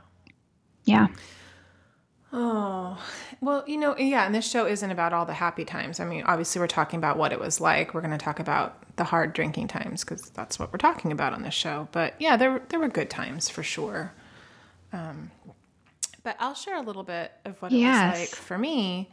[0.86, 1.08] Yeah.
[2.34, 2.98] Oh,
[3.42, 6.00] well, you know, yeah, and this show isn't about all the happy times.
[6.00, 7.94] I mean, obviously, we're talking about what it was like.
[7.94, 11.34] We're going to talk about the hard drinking times because that's what we're talking about
[11.34, 11.90] on this show.
[11.92, 14.14] But yeah, there there were good times for sure.
[14.94, 15.32] Um,
[16.24, 18.14] but I'll share a little bit of what it Yes.
[18.18, 19.10] was like for me,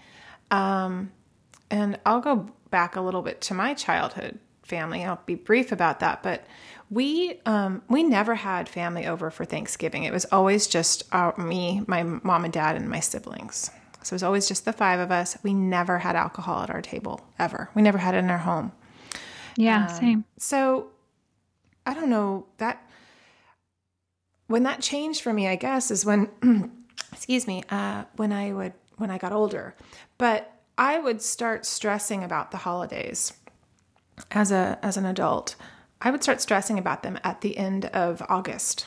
[0.53, 1.11] um,
[1.71, 5.05] and I'll go back a little bit to my childhood family.
[5.05, 6.45] I'll be brief about that, but
[6.91, 10.05] we um, we never had family over for Thanksgiving.
[10.05, 13.71] It was always just uh, me, my mom and dad, and my siblings.
[14.03, 15.37] So it was always just the five of us.
[15.43, 17.69] We never had alcohol at our table ever.
[17.75, 18.73] We never had it in our home.
[19.57, 20.25] Yeah, Um, same.
[20.39, 20.91] So
[21.85, 22.83] I don't know that
[24.47, 26.31] when that changed for me, I guess, is when
[27.13, 29.75] excuse me, uh, when I would when I got older.
[30.17, 33.33] But I would start stressing about the holidays
[34.31, 35.57] as a as an adult.
[36.01, 38.87] I would start stressing about them at the end of August.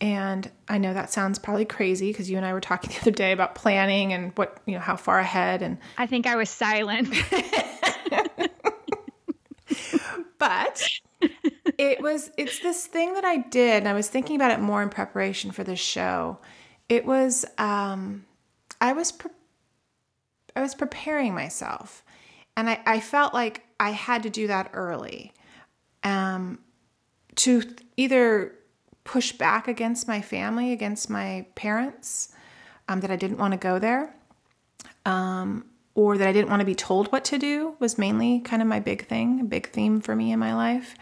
[0.00, 3.10] And I know that sounds probably crazy because you and I were talking the other
[3.10, 6.50] day about planning and what, you know, how far ahead and I think I was
[6.50, 7.08] silent.
[10.38, 10.82] but
[11.78, 14.82] it was it's this thing that I did and I was thinking about it more
[14.82, 16.38] in preparation for this show.
[16.88, 18.24] It was um
[18.80, 19.30] I was pre-
[20.56, 22.04] I was preparing myself
[22.56, 25.32] and I, I felt like I had to do that early.
[26.02, 26.58] Um
[27.36, 27.62] to
[27.96, 28.54] either
[29.04, 32.30] push back against my family, against my parents,
[32.88, 34.14] um, that I didn't want to go there.
[35.06, 38.60] Um, or that I didn't want to be told what to do was mainly kind
[38.60, 40.96] of my big thing, a big theme for me in my life.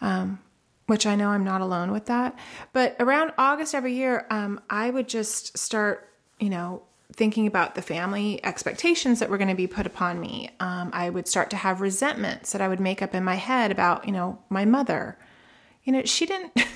[0.00, 0.40] Um,
[0.86, 2.36] which I know I'm not alone with that.
[2.72, 6.08] But around August every year, um, I would just start,
[6.40, 10.50] you know, thinking about the family expectations that were going to be put upon me.
[10.60, 13.70] Um, I would start to have resentments that I would make up in my head
[13.70, 15.18] about, you know, my mother.
[15.84, 16.52] You know, she didn't.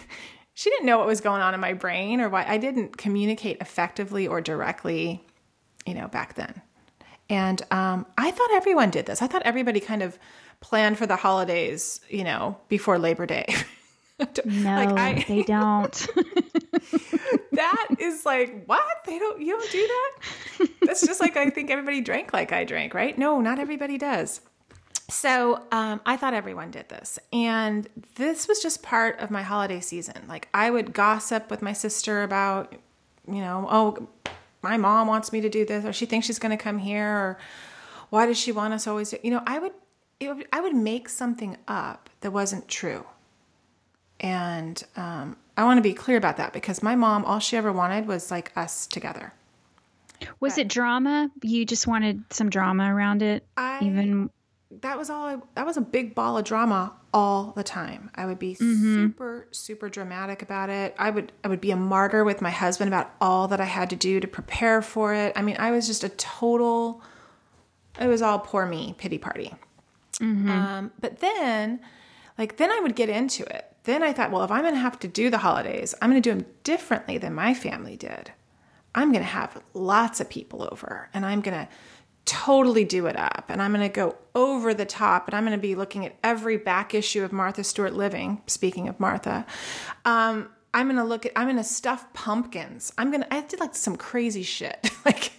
[0.55, 3.59] She didn't know what was going on in my brain or why I didn't communicate
[3.61, 5.25] effectively or directly,
[5.85, 6.63] you know, back then.
[7.29, 9.21] And um, I thought everyone did this.
[9.21, 10.17] I thought everybody kind of
[10.61, 13.53] planned for the holidays, you know, before Labor Day.
[14.45, 15.93] No, Like, I- they don't.
[17.53, 18.83] that is like what?
[19.07, 20.69] They don't you don't do that?
[20.83, 23.17] That's just like i think everybody drank like i drank right?
[23.19, 24.41] No not everybody does.
[25.11, 27.19] So um, i thought everyone did this.
[27.33, 30.23] And this was just part of my holiday season.
[30.29, 32.73] Like i would gossip with my sister about
[33.27, 34.09] you know oh
[34.63, 37.07] my mom wants me to do this or she thinks she's going to come here
[37.07, 37.39] or
[38.11, 39.73] why does she want us always to-" you know i would,
[40.21, 43.05] it would i would make something up that wasn't true
[44.21, 47.73] and um, I want to be clear about that because my mom, all she ever
[47.73, 49.33] wanted was like us together.
[50.41, 51.31] Was it drama?
[51.43, 53.45] You just wanted some drama around it?
[53.57, 54.31] I Even
[54.81, 55.27] that was all.
[55.27, 58.11] I, that was a big ball of drama all the time.
[58.15, 60.95] I would be super, super dramatic about it.
[60.99, 63.91] I would, I would be a martyr with my husband about all that I had
[63.91, 65.33] to do to prepare for it.
[65.37, 67.03] I mean, I was just a total.
[68.01, 69.55] It was all poor me pity party.
[70.49, 71.81] Um, but then,
[72.39, 73.71] like, then I would get into it.
[73.85, 76.23] Then I thought, well, if I'm going to have to do the holidays, I'm going
[76.23, 78.33] to do them differently than my family did.
[78.95, 81.69] I'm going to have lots of people over and I'm going to
[82.25, 85.57] totally do it up and I'm going to go over the top and I'm going
[85.57, 88.41] to be looking at every back issue of Martha Stewart Living.
[88.47, 89.45] Speaking of Martha,
[90.05, 92.93] um, I'm going to look at, I'm going to stuff pumpkins.
[92.97, 95.33] I'm going to, I did like some crazy shit, like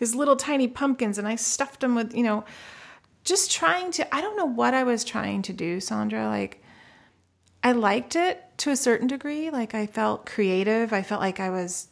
[0.00, 2.44] these little tiny pumpkins and I stuffed them with, you know,
[3.24, 6.28] just trying to, I don't know what I was trying to do, Sondra.
[6.28, 6.61] Like,
[7.62, 9.50] I liked it to a certain degree.
[9.50, 10.92] Like, I felt creative.
[10.92, 11.88] I felt like I was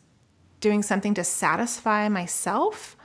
[0.61, 2.97] doing something to satisfy myself.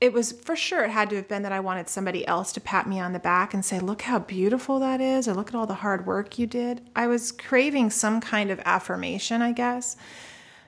[0.00, 2.60] It was for sure, it had to have been that I wanted somebody else to
[2.60, 5.54] pat me on the back and say, Look how beautiful that is, or look at
[5.56, 6.88] all the hard work you did.
[6.94, 9.96] I was craving some kind of affirmation, I guess.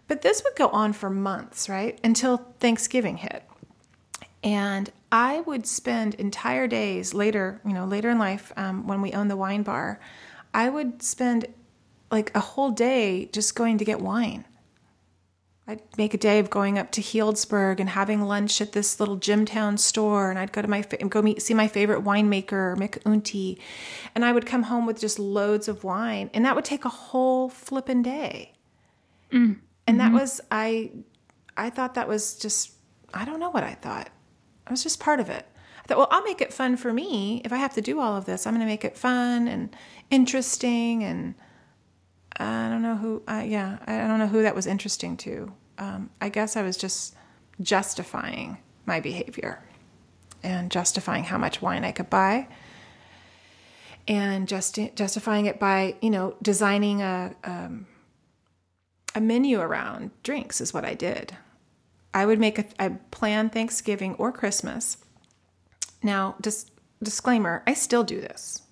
[0.08, 2.00] But this would go on for months, right?
[2.02, 3.44] Until Thanksgiving hit.
[4.42, 9.12] And I would spend entire days later, you know, later in life, um, when we
[9.12, 10.00] owned the wine bar,
[10.54, 11.46] I would spend
[12.10, 14.44] like a whole day just going to get wine.
[15.70, 19.16] I'd make a day of going up to Healdsburg and having lunch at this little
[19.16, 23.56] Jimtown store, and I'd go to my go meet see my favorite winemaker Mick Unti,
[24.16, 26.88] and I would come home with just loads of wine, and that would take a
[26.88, 28.54] whole flippin' day.
[29.30, 29.60] Mm.
[29.86, 30.12] And mm-hmm.
[30.14, 30.90] that was I,
[31.56, 32.72] I thought that was just
[33.14, 34.10] I don't know what I thought.
[34.70, 35.46] I was just part of it.
[35.84, 37.42] I thought, well, I'll make it fun for me.
[37.44, 39.74] If I have to do all of this, I'm going to make it fun and
[40.12, 41.02] interesting.
[41.02, 41.34] And
[42.36, 45.52] I don't know who, uh, yeah, I don't know who that was interesting to.
[45.78, 47.16] Um, I guess I was just
[47.60, 49.60] justifying my behavior
[50.44, 52.46] and justifying how much wine I could buy
[54.06, 57.86] and just justifying it by you know designing a um,
[59.14, 61.36] a menu around drinks is what I did.
[62.12, 64.98] I would make a, plan Thanksgiving or Christmas.
[66.02, 66.70] Now, just
[67.02, 68.62] disclaimer, I still do this.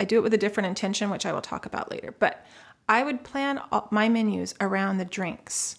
[0.00, 2.14] I do it with a different intention, which I will talk about later.
[2.18, 2.44] But
[2.88, 5.76] I would plan my menus around the drinks.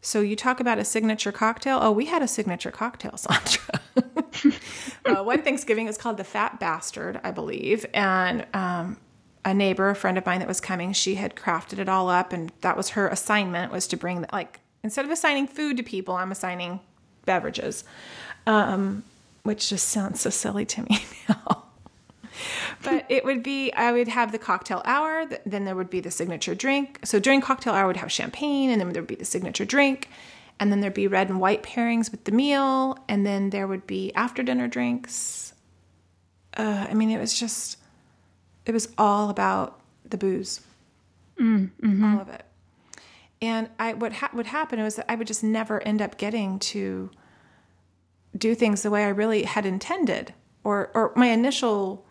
[0.00, 1.78] So you talk about a signature cocktail.
[1.80, 4.58] Oh, we had a signature cocktail, Sondra.
[5.06, 8.96] uh, one Thanksgiving is called the Fat Bastard, I believe, and um,
[9.44, 12.32] a neighbor, a friend of mine that was coming, she had crafted it all up,
[12.32, 16.14] and that was her assignment was to bring like instead of assigning food to people,
[16.14, 16.80] I'm assigning
[17.24, 17.84] beverages,
[18.46, 19.04] um,
[19.42, 21.64] which just sounds so silly to me now.
[22.82, 26.10] but it would be I would have the cocktail hour, then there would be the
[26.10, 27.00] signature drink.
[27.04, 29.64] So during cocktail hour, I would have champagne, and then there would be the signature
[29.64, 30.08] drink,
[30.58, 33.86] and then there'd be red and white pairings with the meal, and then there would
[33.86, 35.52] be after dinner drinks.
[36.56, 37.78] Uh, I mean, it was just,
[38.66, 40.60] it was all about the booze,
[41.40, 42.04] mm, mm-hmm.
[42.04, 42.44] all of it.
[43.42, 46.60] And I what ha- would happen was that I would just never end up getting
[46.60, 47.10] to
[48.38, 52.06] do things the way I really had intended, or or my initial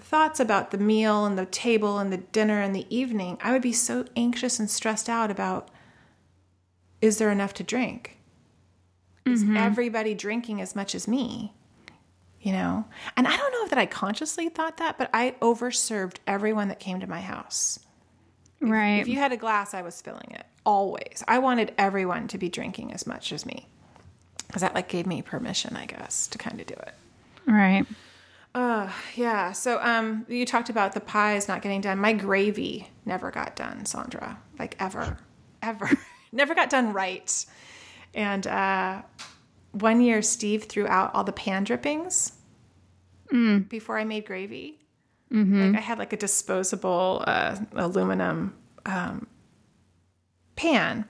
[0.00, 3.36] thoughts about the meal and the table and the dinner and the evening.
[3.42, 5.70] I would be so anxious and stressed out about
[7.02, 8.18] is there enough to drink?
[9.26, 9.58] Is mm-hmm.
[9.58, 11.52] everybody drinking as much as me?
[12.40, 12.86] You know?
[13.16, 17.00] And I don't know that I consciously thought that, but I overserved everyone that came
[17.00, 17.78] to my house.
[18.60, 18.96] Right.
[18.96, 21.22] If, if you had a glass, I was filling it always.
[21.28, 23.68] I wanted everyone to be drinking as much as me
[24.46, 26.94] because that like gave me permission, I guess, to kind of do it.
[27.46, 27.86] Right.
[28.54, 29.52] Uh, yeah.
[29.52, 31.98] So, um, you talked about the pies not getting done.
[31.98, 34.36] My gravy never got done, Sondra.
[34.58, 35.18] Like ever,
[35.62, 35.90] ever,
[36.32, 37.44] never got done right.
[38.14, 39.02] And uh,
[39.72, 42.32] one year, Steve threw out all the pan drippings
[43.32, 43.68] mm.
[43.68, 44.78] before I made gravy.
[45.32, 45.72] Mm-hmm.
[45.72, 48.54] Like I had like a disposable uh, aluminum
[48.86, 49.26] um,
[50.56, 51.04] pan.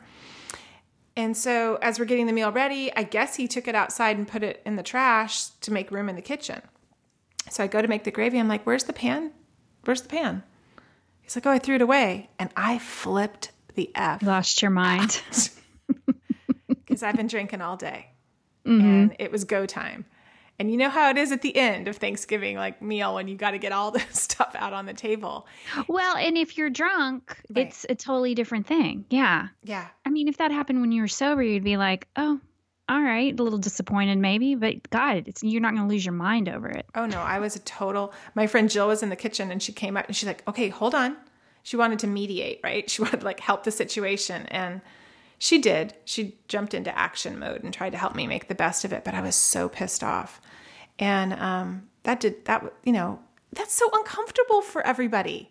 [1.16, 4.26] And so, as we're getting the meal ready, I guess he took it outside and
[4.26, 6.60] put it in the trash to make room in the kitchen.
[7.50, 8.38] So I go to make the gravy.
[8.38, 9.32] I'm like, Where's the pan?
[9.84, 10.42] Where's the pan?
[11.20, 12.30] He's like, Oh, I threw it away.
[12.38, 14.22] And I flipped the F.
[14.22, 15.22] Lost your mind.
[16.68, 18.08] Because I've been drinking all day.
[18.66, 18.86] Mm-hmm.
[18.86, 20.06] And it was go time.
[20.58, 23.36] And you know how it is at the end of Thanksgiving, like meal, when you
[23.36, 25.46] got to get all the stuff out on the table.
[25.88, 27.66] Well, and if you're drunk, right.
[27.66, 29.04] it's a totally different thing.
[29.10, 29.48] Yeah.
[29.62, 29.88] Yeah.
[30.04, 32.40] I mean, if that happened when you were sober, you'd be like, oh,
[32.88, 36.12] all right, a little disappointed maybe, but God, it's you're not going to lose your
[36.12, 36.84] mind over it.
[36.94, 38.12] Oh no, I was a total.
[38.34, 40.68] My friend Jill was in the kitchen and she came out and she's like, okay,
[40.68, 41.16] hold on.
[41.62, 42.88] She wanted to mediate, right?
[42.90, 44.82] She wanted to like help the situation and
[45.38, 45.94] she did.
[46.04, 49.04] She jumped into action mode and tried to help me make the best of it,
[49.04, 50.40] but I was so pissed off.
[50.98, 53.20] And um, that did that, you know,
[53.52, 55.50] that's so uncomfortable for everybody.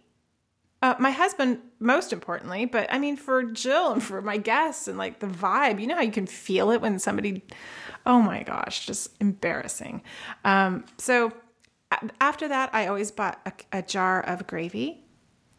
[0.82, 4.98] Uh, my husband, most importantly, but I mean, for Jill and for my guests and
[4.98, 7.42] like the vibe, you know how you can feel it when somebody,
[8.06, 10.02] oh my gosh, just embarrassing.
[10.44, 11.32] Um, so
[12.20, 15.06] after that, I always bought a, a jar of gravy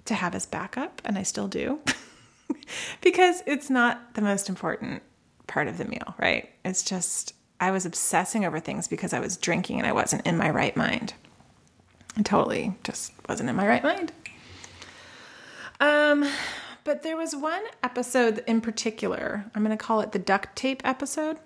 [0.05, 1.81] to have as backup, and I still do.
[3.01, 5.03] because it's not the most important
[5.47, 6.51] part of the meal, right?
[6.65, 10.37] It's just, I was obsessing over things because I was drinking and I wasn't in
[10.37, 11.15] my right mind.
[12.17, 14.13] I totally just wasn't in my right mind.
[15.81, 16.29] Um,
[16.85, 20.83] but there was one episode in particular, I'm going to call it the duct tape
[20.85, 21.39] episode,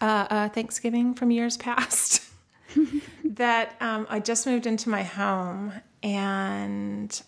[0.00, 2.22] uh, uh, Thanksgiving from years past
[3.24, 5.72] that um, I just moved into my home
[6.02, 7.22] and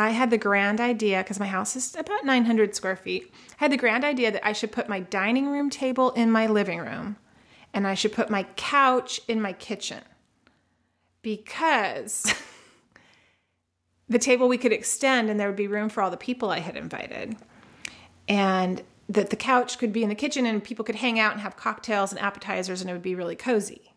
[0.00, 3.32] I had the grand idea because my house is about 900 square feet.
[3.52, 6.46] I had the grand idea that I should put my dining room table in my
[6.46, 7.16] living room
[7.72, 10.02] and I should put my couch in my kitchen
[11.22, 12.34] because
[14.08, 16.60] the table we could extend and there would be room for all the people I
[16.60, 17.36] had invited.
[18.28, 21.40] And that the couch could be in the kitchen and people could hang out and
[21.40, 23.92] have cocktails and appetizers and it would be really cozy.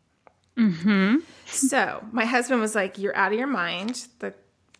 [0.57, 1.17] Mm-hmm.
[1.45, 4.07] So my husband was like, "You're out of your mind.
[4.19, 4.33] the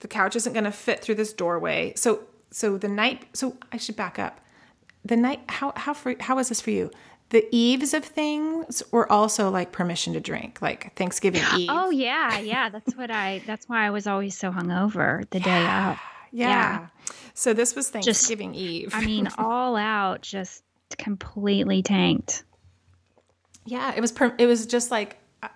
[0.03, 2.19] The couch isn't going to fit through this doorway." So,
[2.51, 3.25] so the night.
[3.33, 4.39] So I should back up.
[5.03, 5.41] The night.
[5.49, 6.91] How how for, how was this for you?
[7.29, 11.69] The eves of things were also like permission to drink, like Thanksgiving Eve.
[11.71, 12.69] Oh yeah, yeah.
[12.69, 13.41] That's what I.
[13.47, 15.97] That's why I was always so hungover the day up.
[16.31, 16.47] yeah.
[16.49, 16.87] yeah.
[17.33, 18.91] So this was Thanksgiving Eve.
[18.93, 20.63] I mean, all out, just
[20.99, 22.43] completely tanked.
[23.65, 24.11] yeah, it was.
[24.11, 25.47] Per- it was just like uh,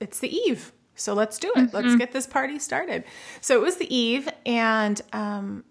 [0.00, 1.72] it's the eve, so let's do it.
[1.72, 3.04] Let's get this party started.
[3.40, 5.64] So it was the eve, and um,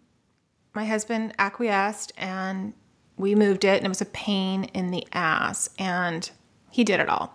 [0.73, 2.73] my husband acquiesced, and
[3.17, 6.29] we moved it, and it was a pain in the ass, and
[6.71, 7.33] he did it all.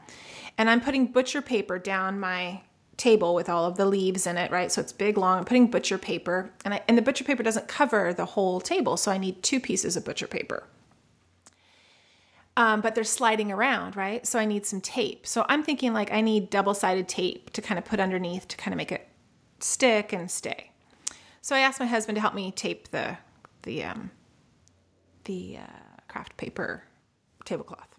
[0.57, 2.63] And I'm putting butcher paper down my
[2.97, 4.71] table with all of the leaves in it, right?
[4.71, 5.39] So it's big, long.
[5.39, 8.97] I'm putting butcher paper, and I, and the butcher paper doesn't cover the whole table,
[8.97, 10.65] so I need two pieces of butcher paper.
[12.57, 14.25] Um, but they're sliding around, right?
[14.25, 15.27] So I need some tape.
[15.27, 18.57] So I'm thinking like I need double sided tape to kind of put underneath to
[18.57, 19.09] kind of make it
[19.59, 20.71] stick and stay.
[21.41, 23.19] So I asked my husband to help me tape the
[23.63, 24.11] the um,
[25.25, 26.85] the uh, craft paper
[27.45, 27.99] tablecloth.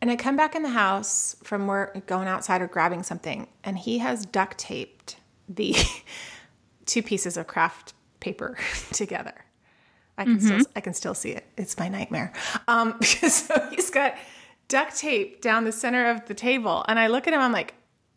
[0.00, 3.78] And I come back in the house from work, going outside or grabbing something, and
[3.78, 5.16] he has duct taped
[5.48, 5.74] the
[6.86, 8.56] two pieces of craft paper
[8.92, 9.45] together.
[10.18, 11.46] I can still I can still see it.
[11.56, 12.32] It's my nightmare.
[12.68, 14.14] Um, so he's got
[14.68, 17.40] duct tape down the center of the table, and I look at him.
[17.40, 17.74] I'm like,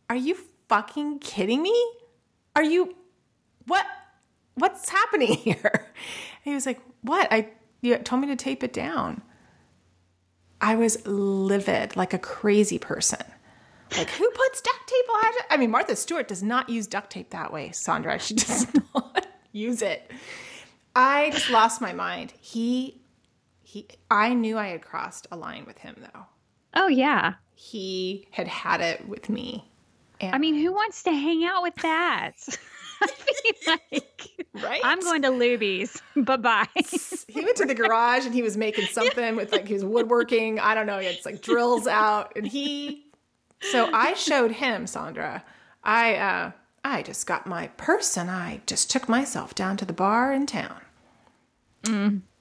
[0.10, 0.38] "Are you
[0.70, 1.92] fucking kidding me?
[2.56, 2.96] Are you
[3.66, 3.86] what?
[4.56, 7.28] What's happening here?" And he was like, "What?
[7.32, 7.50] I
[7.82, 9.22] you told me to tape it down."
[10.62, 13.24] I was livid, like a crazy person.
[13.98, 15.32] Like, who puts duct tape on?
[15.50, 18.20] I mean, Martha Stewart does not use duct tape that way, Sondra.
[18.20, 20.12] She does not use it.
[20.96, 22.34] I just lost my mind.
[22.40, 23.02] He,
[23.62, 26.26] he, I knew I had crossed a line with him, though.
[26.74, 27.36] Oh yeah.
[27.56, 29.70] He had had it with me.
[30.22, 32.32] And, I mean, who wants to hang out with that?
[33.02, 34.30] I mean, like,
[34.62, 34.82] right?
[34.84, 36.02] I'm going to Luby's.
[36.16, 36.68] bye bye.
[37.28, 40.60] he went to the garage and he was making something with like he was woodworking.
[40.60, 41.00] I don't know.
[41.00, 43.06] He had like drills out, and he.
[43.72, 45.42] So I showed him, Sondra.
[45.84, 46.52] I uh,
[46.90, 50.48] I just got my purse and I just took myself down to the bar in
[50.48, 50.82] town.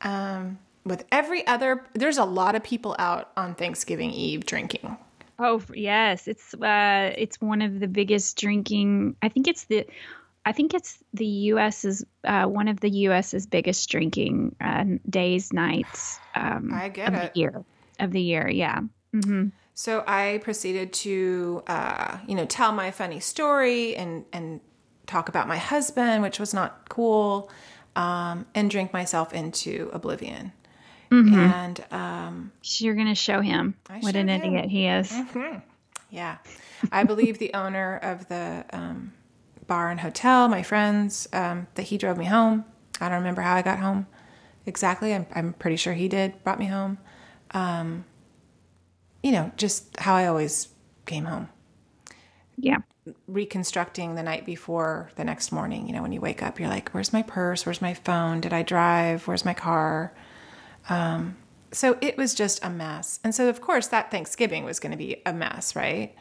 [0.01, 4.97] Um, with every other, there's a lot of people out on Thanksgiving Eve drinking.
[5.39, 9.17] Oh yes, it's uh, it's one of the biggest drinking.
[9.23, 9.87] I think it's the,
[10.47, 16.19] I think it's the U.S.'s uh, one of the U.S.'s biggest drinking uh, days, nights.
[16.35, 17.35] Um, I get of it.
[17.35, 17.65] The year
[18.01, 18.81] of the year, yeah.
[19.13, 24.61] hmm So I proceeded to, uh, you know, tell my funny story and and
[25.07, 27.49] talk about my husband, which was not cool,
[27.95, 30.51] um, and drink myself into oblivion.
[31.45, 35.13] And um, So you're gonna show him I what an idiot he is.
[36.11, 36.39] yeah,
[36.91, 39.13] I believe the owner of the um,
[39.69, 42.65] bar and hotel, my friends, um, that he drove me home.
[43.01, 44.09] I don't remember how I got home
[44.67, 45.15] exactly.
[45.15, 46.99] I'm, I'm pretty sure he did, brought me home.
[47.53, 48.05] Um,
[49.23, 50.69] you know, just how I always
[51.07, 51.49] came home.
[52.57, 52.79] Yeah.
[53.27, 55.87] reconstructing the night before the next morning.
[55.87, 57.65] You know, when you wake up, you're like, where's my purse?
[57.67, 58.41] Where's my phone?
[58.41, 59.27] Did I drive?
[59.27, 60.15] Where's my car?
[60.89, 61.37] Um,
[61.73, 63.21] so it was just a mess.
[63.25, 66.15] And so, of course, that Thanksgiving was going to be a mess, right?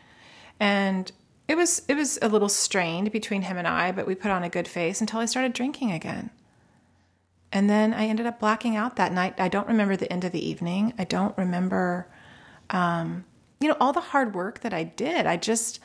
[0.60, 1.12] And
[1.48, 4.44] it was it was a little strained between him and I, but we put on
[4.44, 6.30] a good face until I started drinking again.
[7.52, 9.36] And then I ended up blacking out that night.
[9.40, 10.94] I don't remember the end of the evening.
[10.98, 12.08] I don't remember,
[12.70, 13.26] um,
[13.60, 15.26] you know, all the hard work that I did.
[15.26, 15.80] I just,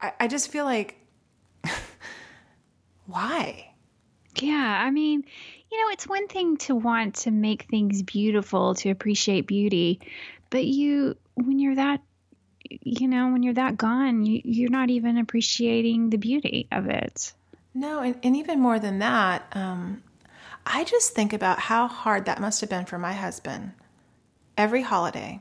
[0.00, 0.96] I, I just feel like,
[3.06, 3.72] why?
[4.36, 5.24] Yeah, I mean,
[5.70, 10.00] you know, it's one thing to want to make things beautiful, to appreciate beauty,
[10.50, 12.00] but you, when you're that,
[12.68, 17.32] you know, when you're that gone, you, you're not even appreciating the beauty of it.
[17.74, 20.02] No, and, and even more than that, um,
[20.64, 23.72] I just think about how hard that must have been for my husband
[24.56, 25.40] every holiday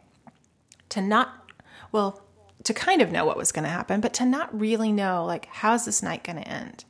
[0.89, 1.49] to not,
[1.91, 2.21] well,
[2.63, 5.45] to kind of know what was going to happen, but to not really know, like,
[5.47, 6.85] how's this night going to end?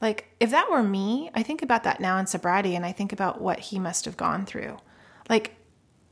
[0.00, 3.12] Like, if that were me, I think about that now in sobriety and I think
[3.12, 4.76] about what he must have gone through.
[5.28, 5.54] Like,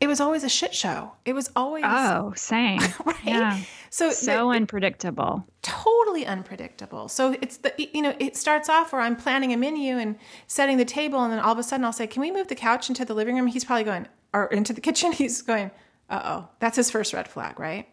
[0.01, 1.12] it was always a shit show.
[1.24, 2.80] It was always Oh, same.
[3.07, 3.16] right.
[3.24, 3.59] Yeah.
[3.91, 5.47] So So the- unpredictable.
[5.62, 7.09] totally unpredictable.
[7.09, 10.16] So it's the you know it starts off where I'm planning a menu and
[10.47, 12.55] setting the table, and then all of a sudden I'll say, "Can we move the
[12.55, 15.12] couch into the living room?" He's probably going or into the kitchen.
[15.22, 15.70] He's going,
[16.11, 17.89] "Uh oh, that's his first red flag, right?"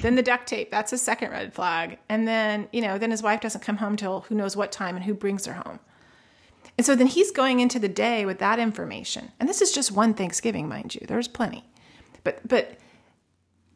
[0.00, 3.22] Then the duct tape, that's his second red flag, and then you know then his
[3.22, 5.80] wife doesn't come home till who knows what time and who brings her home.
[6.76, 9.30] And so then he's going into the day with that information.
[9.38, 11.06] And this is just one Thanksgiving, mind you.
[11.06, 11.64] There's plenty.
[12.24, 12.76] But but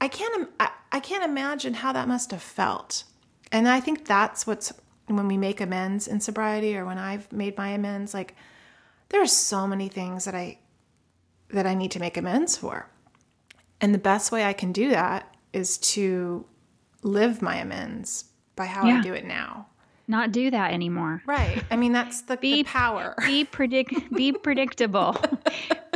[0.01, 3.05] I can't I, I can't imagine how that must have felt.
[3.53, 4.73] And I think that's what's
[5.07, 8.35] when we make amends in sobriety or when I've made my amends like
[9.09, 10.59] there are so many things that I
[11.51, 12.89] that I need to make amends for.
[13.81, 16.45] And the best way I can do that is to
[17.03, 18.25] live my amends
[18.57, 19.67] by how I do it now.
[20.09, 21.23] Not do that anymore.
[21.27, 21.63] Right.
[21.71, 23.15] I mean that's the, the Be- power.
[23.27, 25.17] Be predict be predictable.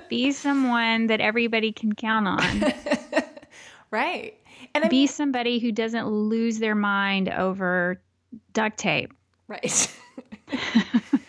[0.09, 2.73] be someone that everybody can count on.
[3.91, 4.39] Right.
[4.75, 8.01] And I Be mean, somebody who doesn't lose their mind over
[8.55, 9.13] duct tape.
[9.47, 9.95] right.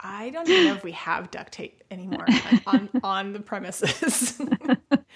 [0.00, 4.38] I don't even know if we have duct tape anymore on, on, on the premises.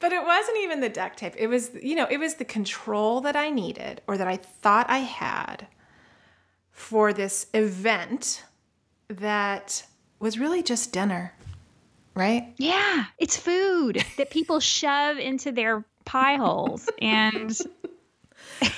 [0.00, 1.34] but it wasn't even the duct tape.
[1.36, 4.86] It was, you know, it was the control that I needed or that I thought
[4.88, 5.66] I had
[6.70, 8.44] for this event
[9.08, 9.84] that
[10.20, 11.34] was really just dinner.
[12.14, 12.54] Right?
[12.58, 17.50] Yeah, it's food that people shove into their pie holes and,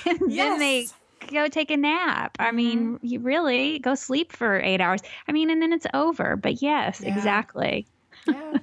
[0.05, 0.93] and then they Yes.
[1.31, 2.35] Go take a nap.
[2.39, 5.01] I mean, you really go sleep for eight hours.
[5.27, 6.35] I mean, and then it's over.
[6.35, 7.15] But yes, Yeah.
[7.15, 7.87] exactly.
[8.27, 8.57] yeah.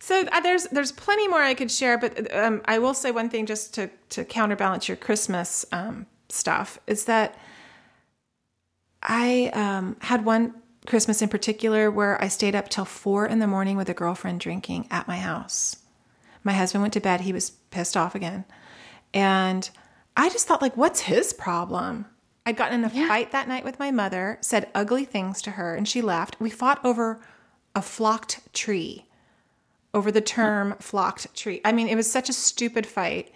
[0.00, 3.30] So uh, there's there's plenty more I could share, but um, I will say one
[3.30, 7.36] thing just to to counterbalance your Christmas um, stuff is that
[9.02, 10.54] I um, had one
[10.86, 14.40] Christmas in particular where I stayed up till four in the morning with a girlfriend
[14.40, 15.76] drinking at my house.
[16.42, 18.44] My husband went to bed; he was pissed off again,
[19.14, 19.68] and
[20.16, 22.06] I just thought, like, what's his problem?
[22.46, 25.74] I'd gotten in a fight that night with my mother, said ugly things to her,
[25.74, 26.36] and she left.
[26.38, 27.20] We fought over
[27.74, 29.06] a flocked tree
[29.94, 31.60] over the term flocked tree.
[31.64, 33.32] I mean, it was such a stupid fight.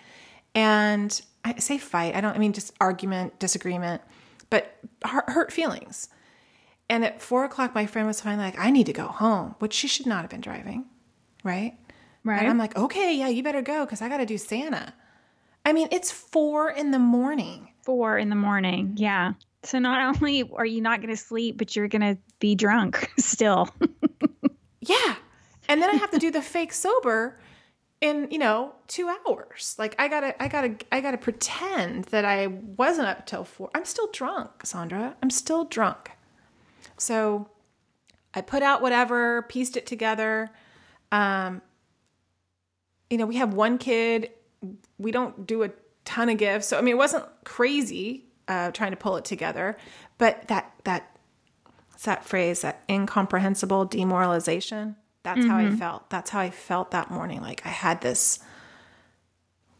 [0.54, 4.02] And I say fight, I don't, I mean, just argument, disagreement,
[4.50, 6.08] but hurt, hurt feelings.
[6.90, 9.72] And at four o'clock, my friend was finally like, I need to go home, which
[9.72, 10.86] she should not have been driving.
[11.44, 11.78] Right.
[12.24, 12.40] Right.
[12.40, 14.92] And I'm like, okay, yeah, you better go because I got to do Santa.
[15.68, 17.68] I mean, it's four in the morning.
[17.82, 18.94] Four in the morning.
[18.96, 19.34] Yeah.
[19.64, 23.10] So not only are you not going to sleep, but you're going to be drunk
[23.18, 23.68] still.
[24.80, 25.16] Yeah.
[25.68, 27.38] And then I have to do the fake sober
[28.00, 29.76] in, you know, 2 hours.
[29.78, 33.26] Like I got to I got to I got to pretend that I wasn't up
[33.26, 33.68] till 4.
[33.74, 35.16] I'm still drunk, Sondra.
[35.22, 36.12] I'm still drunk.
[36.96, 37.50] So
[38.32, 40.50] I put out whatever, pieced it together.
[41.12, 41.60] Um
[43.10, 44.30] you know, we have one kid.
[44.98, 45.70] We don't do a
[46.04, 46.68] ton of gifts.
[46.68, 49.76] So I mean, it wasn't crazy uh trying to pull it together,
[50.16, 51.18] but that that
[52.04, 54.96] that phrase, that incomprehensible demoralization.
[55.24, 56.08] That's how I felt.
[56.10, 57.42] That's how I felt that morning.
[57.42, 58.38] Like I had this,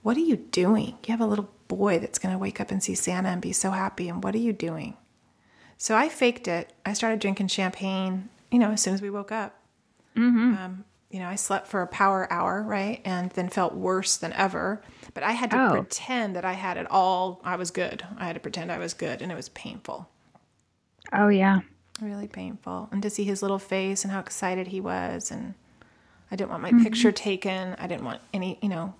[0.02, 0.98] what are you doing?
[1.06, 3.52] You have a little boy that's going to wake up and see Santa and be
[3.52, 4.08] so happy.
[4.08, 4.96] And what are you doing?
[5.78, 6.72] So I faked it.
[6.84, 9.54] I started drinking champagne, you know, as soon as we woke up.
[10.58, 13.00] Um, you know, I slept for a power hour, right?
[13.04, 14.82] And then felt worse than ever.
[15.14, 15.70] But I had to Oh.
[15.70, 18.04] pretend that I had it all, I was good.
[18.18, 19.22] I had to pretend I was good.
[19.22, 20.09] And it was painful
[21.12, 21.61] oh, yeah.
[22.02, 25.54] really painful and to see his little face and how excited he was and
[26.30, 26.82] i didn't want my Mm-hmm.
[26.84, 28.94] picture taken i didn't want any you know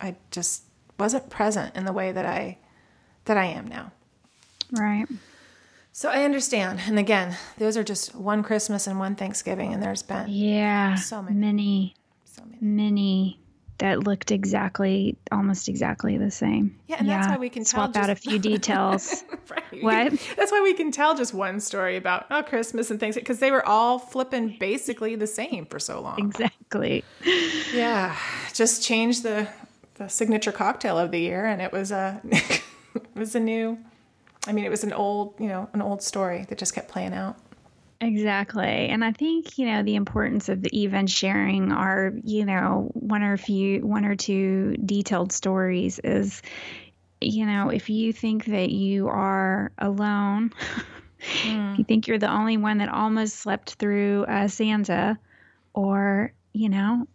[0.00, 0.62] i just
[0.98, 2.56] wasn't present in the way that i
[3.24, 3.90] that i am now
[4.70, 5.06] Right.
[5.92, 10.02] So i understand and again those are just one christmas and one thanksgiving and there's
[10.02, 10.94] been Yeah.
[10.96, 11.36] So many.
[11.36, 13.40] Many, so many many
[13.78, 16.76] that looked exactly, almost exactly the same.
[16.88, 19.22] Yeah, and that's why we can tell swap out a few details.
[19.48, 20.12] right What?
[20.36, 23.50] that's why we can tell just one story about oh christmas and things because they
[23.52, 27.04] were all flipping basically the same for so long exactly.
[27.72, 28.16] Yeah,
[28.52, 29.48] just change the
[29.94, 32.62] the signature cocktail of the year, and it was a it
[33.14, 33.78] was a new.
[34.48, 37.12] I mean, it was an old you know an old story that just kept playing
[37.14, 37.36] out.
[38.00, 38.88] Exactly.
[38.88, 43.24] And I think, you know, the importance of the even sharing our, you know, one
[43.24, 46.40] or few one or two detailed stories is
[47.20, 50.52] you know, if you think that you are alone,
[51.18, 51.44] if
[51.78, 55.18] you think you're the only one that almost slept through uh, Santa
[55.74, 57.08] or, you know,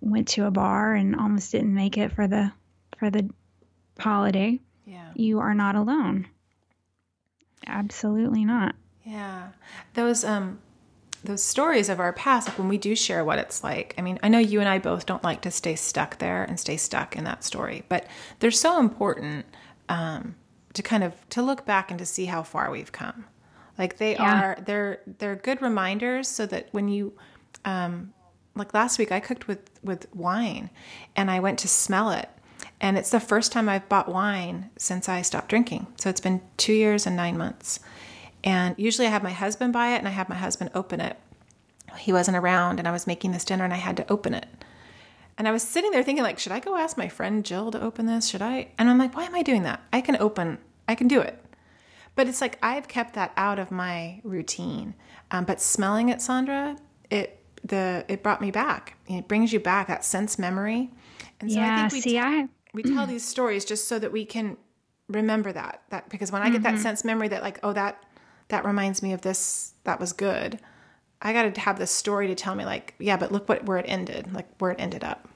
[0.00, 2.50] went to a bar and almost didn't make it for the
[2.98, 3.28] for the
[3.98, 6.26] holiday, Yeah, you are not alone.
[7.66, 8.74] Absolutely not.
[9.04, 9.48] yeah.
[9.94, 10.58] Those um,
[11.24, 13.94] those stories of our past, like when we do share what it's like.
[13.98, 16.58] I mean, I know you and I both don't like to stay stuck there and
[16.58, 18.06] stay stuck in that story, but
[18.38, 19.46] they're so important
[19.88, 20.36] um,
[20.74, 23.24] to kind of to look back and to see how far we've come.
[23.76, 24.42] Like they yeah.
[24.42, 27.14] are, they're they're good reminders so that when you,
[27.64, 28.12] um,
[28.54, 30.70] like last week, I cooked with with wine,
[31.16, 32.28] and I went to smell it,
[32.80, 35.88] and it's the first time I've bought wine since I stopped drinking.
[35.98, 37.80] So it's been two years and nine months
[38.44, 41.16] and usually I have my husband buy it and I have my husband open it.
[41.98, 44.46] He wasn't around and I was making this dinner and I had to open it.
[45.36, 47.80] And I was sitting there thinking like, should I go ask my friend Jill to
[47.80, 48.28] open this?
[48.28, 48.68] Should I?
[48.78, 49.82] And I'm like, why am I doing that?
[49.92, 50.58] I can open,
[50.88, 51.44] I can do it.
[52.14, 54.94] But it's like I've kept that out of my routine.
[55.30, 56.76] Um, but smelling it, Sondra,
[57.10, 58.96] it the it brought me back.
[59.06, 60.90] It brings you back that sense memory.
[61.40, 63.98] And so yeah, I think we see, t- I we tell these stories just so
[63.98, 64.56] that we can
[65.08, 66.74] remember that that because when I get mm-hmm.
[66.74, 68.02] that sense memory that like oh that
[68.48, 70.60] that reminds me of this that was good
[71.22, 73.78] i got to have this story to tell me like yeah but look what where
[73.78, 75.28] it ended like where it ended up.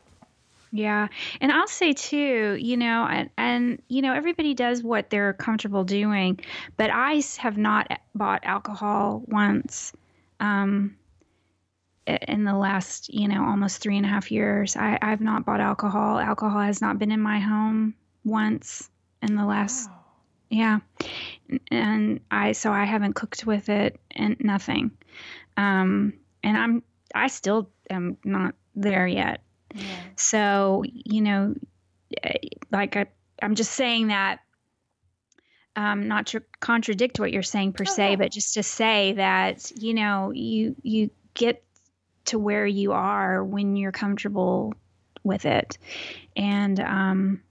[0.74, 1.08] Yeah.
[1.42, 5.84] And i'll say too you know and, and you know everybody does what they're comfortable
[5.84, 6.40] doing
[6.76, 9.92] but i have not bought alcohol once
[10.40, 10.96] um
[12.06, 15.60] in the last you know almost three and a half years I, i've not bought
[15.60, 17.94] alcohol alcohol has not been in my home
[18.24, 18.90] once
[19.22, 20.00] in the last wow.
[20.50, 20.78] yeah
[21.70, 24.92] and I so I haven't cooked with it and nothing.
[25.56, 26.82] Um, and I'm
[27.14, 29.42] I still am not there yet.
[29.74, 29.84] Yeah.
[30.16, 31.54] So you know,
[32.22, 32.38] eh,
[32.70, 33.06] like I,
[33.40, 34.40] I'm just saying that.
[35.74, 39.94] Um, not to contradict what you're saying per se, but just to say that you
[39.94, 41.64] know you you get
[42.26, 44.74] to where you are when you're comfortable
[45.22, 45.78] with it,
[46.36, 47.42] and um,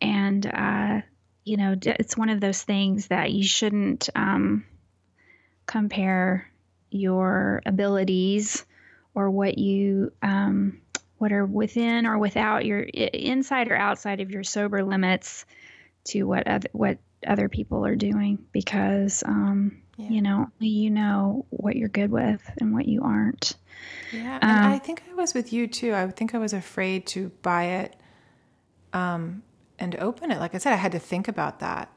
[0.00, 1.00] and uh,
[1.44, 4.64] you know, it's one of those things that you shouldn't um,
[5.66, 6.50] compare
[6.90, 8.64] your abilities
[9.14, 10.80] or what you um,
[11.18, 15.44] what are within or without your inside or outside of your sober limits
[16.04, 20.08] to what other what other people are doing because um, yeah.
[20.08, 23.54] you know you know what you're good with and what you aren't.
[24.12, 25.94] Yeah, and um, I think I was with you too.
[25.94, 27.96] I think I was afraid to buy it
[28.92, 29.42] um,
[29.78, 30.38] and open it.
[30.38, 31.90] Like I said, I had to think about that.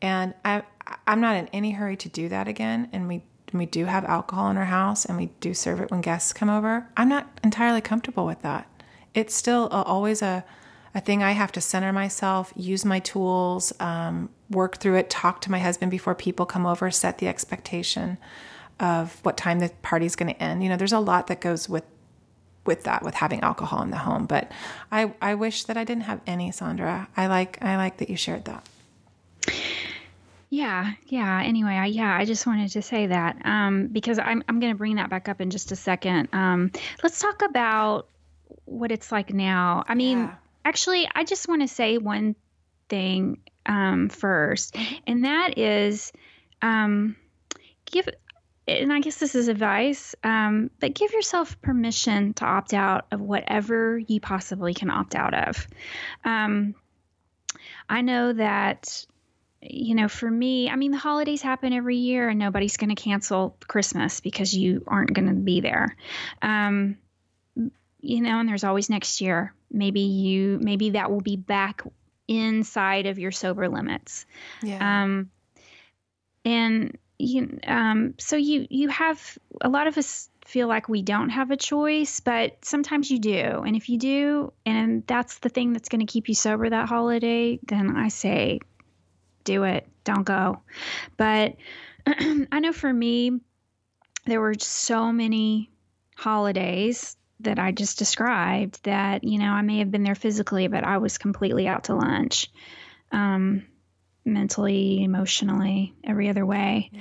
[0.00, 0.62] And I
[1.06, 2.88] I'm not in any hurry to do that again.
[2.92, 3.22] And we
[3.52, 6.50] we do have alcohol in our house and we do serve it when guests come
[6.50, 6.88] over.
[6.96, 8.68] I'm not entirely comfortable with that.
[9.14, 10.44] It's still a, always a
[10.94, 15.40] a thing I have to center myself, use my tools, um, work through it, talk
[15.42, 18.18] to my husband before people come over, set the expectation
[18.80, 20.62] of what time the party's going to end.
[20.62, 21.84] You know, there's a lot that goes with
[22.64, 24.26] with that with having alcohol in the home.
[24.26, 24.52] But
[24.92, 27.08] I I wish that I didn't have any, Sondra.
[27.16, 28.68] I like I like that you shared that.
[30.50, 31.42] Yeah, yeah.
[31.42, 34.78] Anyway, I, yeah, I just wanted to say that um, because I'm I'm going to
[34.78, 36.28] bring that back up in just a second.
[36.32, 36.70] Um,
[37.02, 38.08] let's talk about
[38.64, 39.84] what it's like now.
[39.88, 40.34] I mean, yeah.
[40.64, 42.36] Actually, I just want to say one
[42.88, 44.94] thing um, first, mm-hmm.
[45.06, 46.12] and that is
[46.62, 47.16] um,
[47.86, 48.08] give
[48.68, 53.20] and I guess this is advice, um, but give yourself permission to opt out of
[53.20, 55.66] whatever you possibly can opt out of.
[56.24, 56.74] Um,
[57.88, 59.06] I know that,
[59.62, 63.02] you know, for me, I mean, the holidays happen every year and nobody's going to
[63.02, 65.96] cancel Christmas because you aren't going to be there.
[66.42, 66.98] Um,
[68.00, 69.54] you know, and there's always next year.
[69.70, 71.82] Maybe you, maybe that will be back
[72.26, 74.26] inside of your sober limits.
[74.62, 75.02] Yeah.
[75.04, 75.30] Um,
[76.44, 81.28] and you um, so you you have a lot of us feel like we don't
[81.28, 83.62] have a choice, but sometimes you do.
[83.66, 86.88] And if you do, and that's the thing that's going to keep you sober that
[86.88, 88.60] holiday, then I say
[89.44, 89.86] do it.
[90.04, 90.62] Don't go.
[91.18, 91.56] But
[92.06, 93.40] I know for me,
[94.24, 95.70] there were so many
[96.16, 100.84] holidays that I just described that, you know, I may have been there physically, but
[100.84, 102.50] I was completely out to lunch.
[103.12, 103.64] Um,
[104.28, 106.90] mentally, emotionally, every other way.
[106.92, 107.00] Yeah.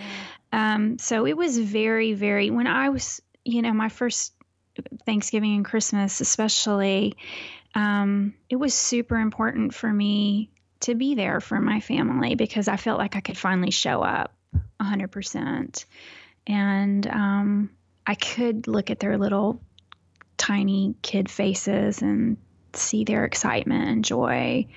[0.52, 4.34] Um, so it was very, very, when I was, you know, my first
[5.06, 7.18] Thanksgiving and Christmas, especially,
[7.76, 10.50] um, it was super important for me
[10.82, 14.34] to be there for my family because I felt like I could finally show up
[14.82, 15.86] 100%.
[16.46, 17.70] And um,
[18.06, 19.62] I could look at their little
[20.38, 22.38] tiny kid faces and
[22.74, 24.68] see their excitement and joy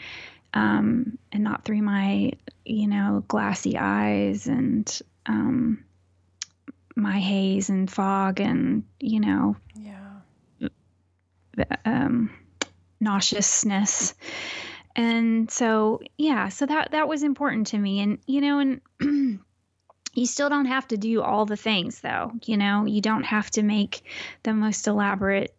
[0.54, 2.32] um, and not through my,
[2.64, 5.84] you know, glassy eyes and um,
[6.96, 10.68] my haze and fog and, you know, yeah.
[11.84, 12.30] um,
[13.00, 14.14] nauseousness.
[14.96, 18.00] And so, yeah, so that, that was important to me.
[18.00, 19.40] And, you know, and
[20.14, 22.84] you still don't have to do all the things though you know?
[22.86, 24.02] You don't have to make
[24.42, 25.54] the most elaborate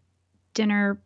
[0.53, 0.99] dinner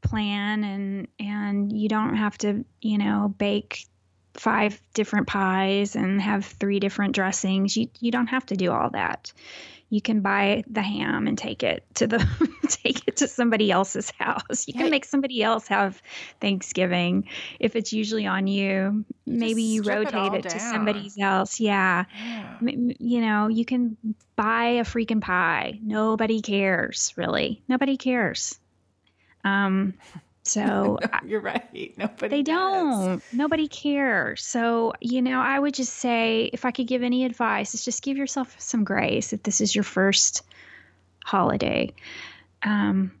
[0.00, 3.86] plan and and you don't have to you know bake
[4.34, 7.76] five different pies and have three different dressings.
[7.76, 9.32] You you don't have to do all that
[9.90, 12.18] you can buy the ham and take it to the
[12.68, 14.68] take it to somebody else's house.
[14.68, 16.02] You can make somebody else have
[16.40, 17.28] Thanksgiving
[17.58, 19.04] if it's usually on you.
[19.26, 21.58] Maybe you rotate it, it to somebody else.
[21.58, 22.04] Yeah.
[22.14, 22.58] yeah.
[22.60, 23.96] You know, you can
[24.36, 25.78] buy a freaking pie.
[25.82, 27.62] Nobody cares, really.
[27.68, 28.58] Nobody cares.
[29.42, 29.94] Um
[30.48, 31.96] so you're right.
[31.96, 32.28] Nobody.
[32.28, 33.06] They does.
[33.06, 33.22] don't.
[33.32, 34.44] Nobody cares.
[34.44, 38.02] So you know, I would just say, if I could give any advice, is just
[38.02, 40.42] give yourself some grace if this is your first
[41.24, 41.92] holiday.
[42.62, 43.12] Um,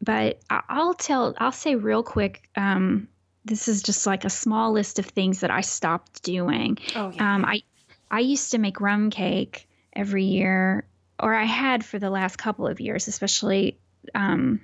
[0.00, 1.34] but I'll tell.
[1.38, 2.48] I'll say real quick.
[2.56, 3.08] Um,
[3.44, 6.78] this is just like a small list of things that I stopped doing.
[6.94, 7.34] Oh yeah.
[7.34, 7.62] Um, I
[8.10, 10.84] I used to make rum cake every year,
[11.18, 13.78] or I had for the last couple of years, especially.
[14.14, 14.60] Um,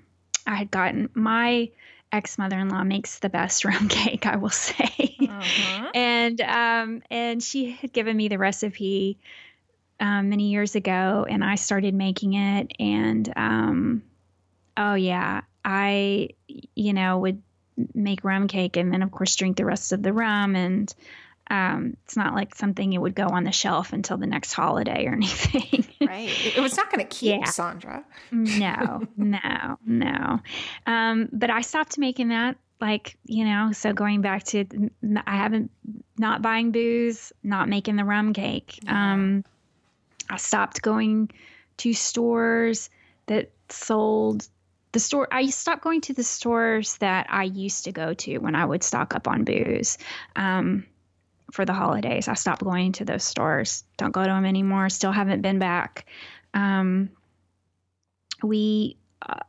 [0.48, 1.70] I had gotten my
[2.10, 5.16] ex mother in law makes the best rum cake, I will say.
[5.20, 5.90] Uh-huh.
[5.94, 9.18] and um, and she had given me the recipe
[10.00, 12.72] um, many years ago, and I started making it.
[12.80, 14.02] And um,
[14.76, 16.30] oh yeah, I
[16.74, 17.42] you know would
[17.94, 20.92] make rum cake, and then of course drink the rest of the rum and
[21.50, 25.06] um, it's not like something it would go on the shelf until the next holiday
[25.06, 25.86] or anything.
[26.00, 26.30] right.
[26.56, 27.46] It was not going to keep, yeah.
[27.46, 28.04] Sondra.
[28.30, 30.40] no, no, no.
[30.86, 32.56] Um, but I stopped making that.
[32.80, 34.64] Like, you know, so going back to,
[35.26, 35.72] I haven't,
[36.16, 38.78] not buying booze, not making the rum cake.
[38.86, 39.44] Um,
[40.30, 41.28] I stopped going
[41.78, 42.88] to stores
[43.26, 44.48] that sold
[44.92, 48.54] the store i stopped going to the stores that i used to go to when
[48.54, 49.98] i would stock up on booze
[50.36, 50.84] um,
[51.50, 52.28] for the holidays.
[52.28, 53.84] I stopped going to those stores.
[53.96, 54.88] Don't go to them anymore.
[54.88, 56.06] Still haven't been back.
[56.54, 57.10] Um,
[58.42, 59.40] we, uh,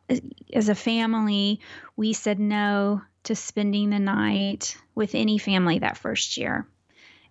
[0.53, 1.59] as a family,
[1.95, 6.67] we said no to spending the night with any family that first year.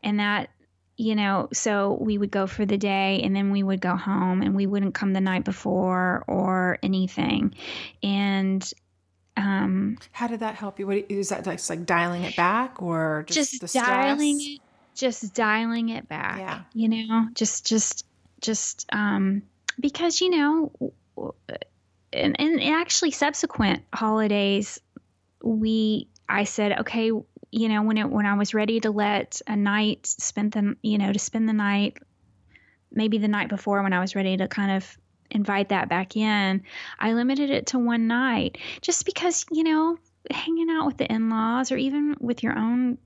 [0.02, 0.50] And that,
[0.96, 4.42] you know, so we would go for the day and then we would go home
[4.42, 7.54] and we wouldn't come the night before or anything.
[8.02, 8.72] And
[9.38, 10.86] um, How did that help you?
[10.86, 14.60] What is that like, like dialing it back or just, just dialing it,
[14.94, 16.38] just dialing it back?
[16.38, 16.62] Yeah.
[16.74, 18.04] You know, just, just,
[18.40, 19.42] just, um,
[19.80, 20.92] because, you know,
[22.12, 24.80] and, and actually subsequent holidays,
[25.42, 27.10] we, I said, okay,
[27.50, 30.98] you know, when it, when I was ready to let a night spend the, you
[30.98, 31.98] know, to spend the night,
[32.92, 34.98] maybe the night before when I was ready to kind of
[35.30, 36.62] invite that back in.
[36.98, 39.98] I limited it to one night just because, you know,
[40.30, 42.98] hanging out with the in laws or even with your own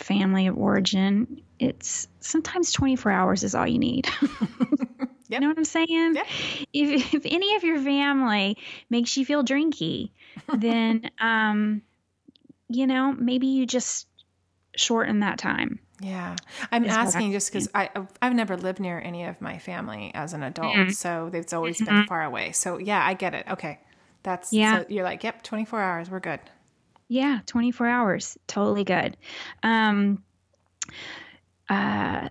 [0.00, 4.06] family of origin, it's sometimes 24 hours is all you need.
[4.20, 5.10] yep.
[5.28, 6.14] You know what I'm saying?
[6.14, 6.26] Yep.
[6.72, 8.56] If, if any of your family
[8.88, 10.10] makes you feel drinky,
[10.56, 11.82] then, um,
[12.68, 14.06] you know, maybe you just
[14.76, 15.80] shorten that time.
[16.00, 16.36] Yeah.
[16.70, 17.90] I'm asking just because I
[18.22, 20.90] I've never lived near any of my family as an adult, mm-hmm.
[20.90, 21.96] so it's always mm-hmm.
[21.96, 22.52] been far away.
[22.52, 23.46] So yeah, I get it.
[23.50, 23.80] Okay,
[24.22, 24.80] that's yeah.
[24.80, 26.40] So you're like, yep, 24 hours, we're good.
[27.08, 29.16] Yeah, 24 hours, totally good.
[29.62, 30.22] Um,
[31.68, 32.28] uh,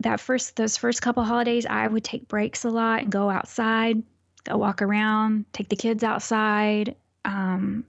[0.00, 4.02] that first those first couple holidays, I would take breaks a lot and go outside,
[4.44, 6.94] go walk around, take the kids outside.
[7.24, 7.84] Um,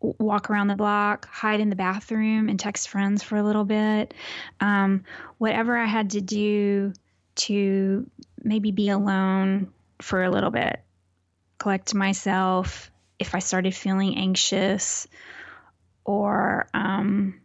[0.00, 4.14] walk around the block, hide in the bathroom, and text friends for a little bit.
[4.60, 5.04] Um,
[5.38, 6.92] whatever I had to do
[7.36, 8.10] to
[8.42, 10.80] maybe be alone for a little bit,
[11.58, 15.06] collect myself if I started feeling anxious
[16.04, 17.40] or um,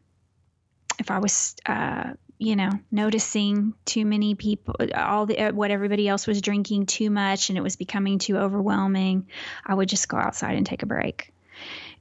[1.00, 1.56] if I was.
[1.66, 7.10] Uh, you know, noticing too many people, all the what everybody else was drinking too
[7.10, 9.28] much, and it was becoming too overwhelming.
[9.66, 11.32] I would just go outside and take a break.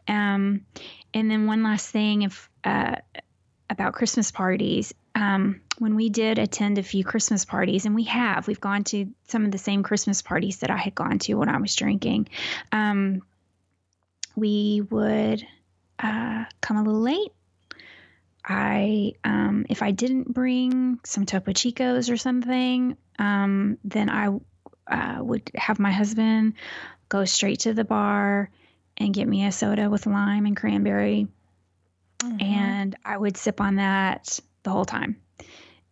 [0.08, 0.66] Um,
[1.12, 2.96] and then one last thing, if uh,
[3.70, 4.94] about Christmas parties.
[5.14, 9.08] Um, when we did attend a few Christmas parties, and we have, we've gone to
[9.28, 12.28] some of the same Christmas parties that I had gone to when I was drinking.
[12.72, 13.22] Um,
[14.36, 15.46] we would
[15.98, 17.32] uh, come a little late.
[18.44, 24.28] I, um, if I didn't bring some Topo Chicos or something, um, then I
[24.86, 26.54] uh, would have my husband
[27.08, 28.50] go straight to the bar
[28.96, 31.28] and get me a soda with lime and cranberry.
[32.20, 32.42] Mm-hmm.
[32.42, 35.16] And I would sip on that the whole time.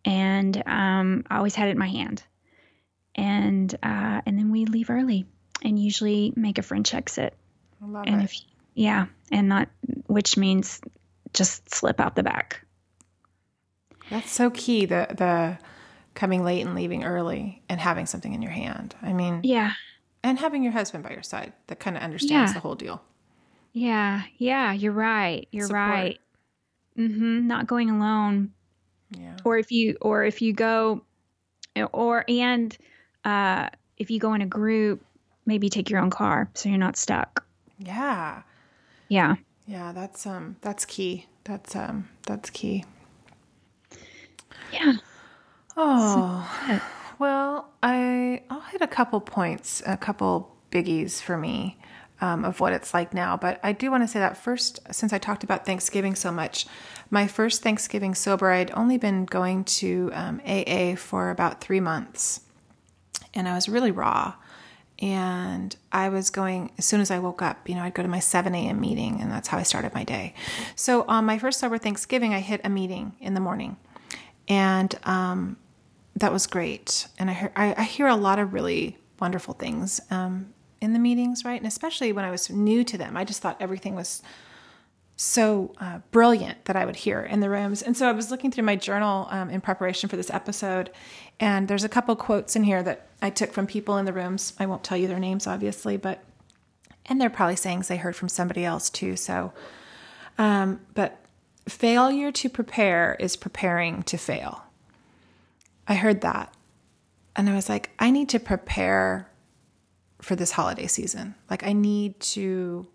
[0.05, 2.23] And um, I always had it in my hand.
[3.15, 5.25] And uh, and then we leave early
[5.61, 7.35] and usually make a French exit.
[7.81, 8.25] I love and it.
[8.25, 8.35] If,
[8.73, 9.69] yeah, and not
[10.07, 10.81] which means
[11.33, 12.65] just slip out the back.
[14.09, 14.85] That's so key.
[14.85, 15.57] The the
[16.15, 18.95] coming late and leaving early and having something in your hand.
[19.01, 19.73] I mean, Yeah.
[20.23, 22.53] And having your husband by your side that kind of understands Yeah.
[22.53, 23.01] the whole deal.
[23.73, 24.23] Yeah.
[24.37, 24.71] Yeah.
[24.73, 25.47] You're right.
[25.51, 25.89] You're Support.
[25.89, 26.19] right.
[26.97, 27.47] Mm-hmm.
[27.47, 28.51] Not going alone.
[29.15, 29.37] Yeah.
[29.45, 31.03] or if you or if you go
[31.91, 32.75] or and
[33.23, 35.05] uh if you go in a group
[35.45, 37.45] maybe take your own car so you're not stuck
[37.77, 38.41] Yeah.
[39.09, 39.35] yeah
[39.67, 41.27] Yeah, that's um that's key.
[41.43, 42.85] That's um that's key.
[44.71, 44.93] yeah
[45.77, 46.81] Oh.
[47.23, 51.79] Well, I I'll hit a couple points, a couple biggies for me
[52.19, 53.37] um, of what it's like now.
[53.37, 56.67] But I do want to say that first, since I talked about Thanksgiving so much,
[57.09, 62.41] my first Thanksgiving sober, I'd only been going to um, AA for about three months,
[63.33, 64.33] and I was really raw.
[64.99, 67.69] And I was going as soon as I woke up.
[67.69, 68.81] You know, I'd go to my 7 a.m.
[68.81, 70.33] meeting, and that's how I started my day.
[70.75, 73.77] So on my first sober Thanksgiving, I hit a meeting in the morning,
[74.49, 75.55] and um,
[76.15, 77.07] that was great.
[77.17, 80.99] And I hear, I, I hear a lot of really wonderful things um, in the
[80.99, 81.59] meetings, right?
[81.59, 84.21] And especially when I was new to them, I just thought everything was
[85.15, 87.81] so uh, brilliant that I would hear in the rooms.
[87.81, 90.91] And so I was looking through my journal um, in preparation for this episode,
[91.39, 94.53] and there's a couple quotes in here that I took from people in the rooms.
[94.59, 96.23] I won't tell you their names, obviously, but
[97.05, 99.15] and they're probably sayings they heard from somebody else too.
[99.15, 99.53] So,
[100.37, 101.19] um, but
[101.67, 104.63] failure to prepare is preparing to fail.
[105.87, 106.53] I heard that.
[107.35, 109.29] And I was like, I need to prepare
[110.21, 111.35] for this holiday season.
[111.49, 112.87] Like, I need to,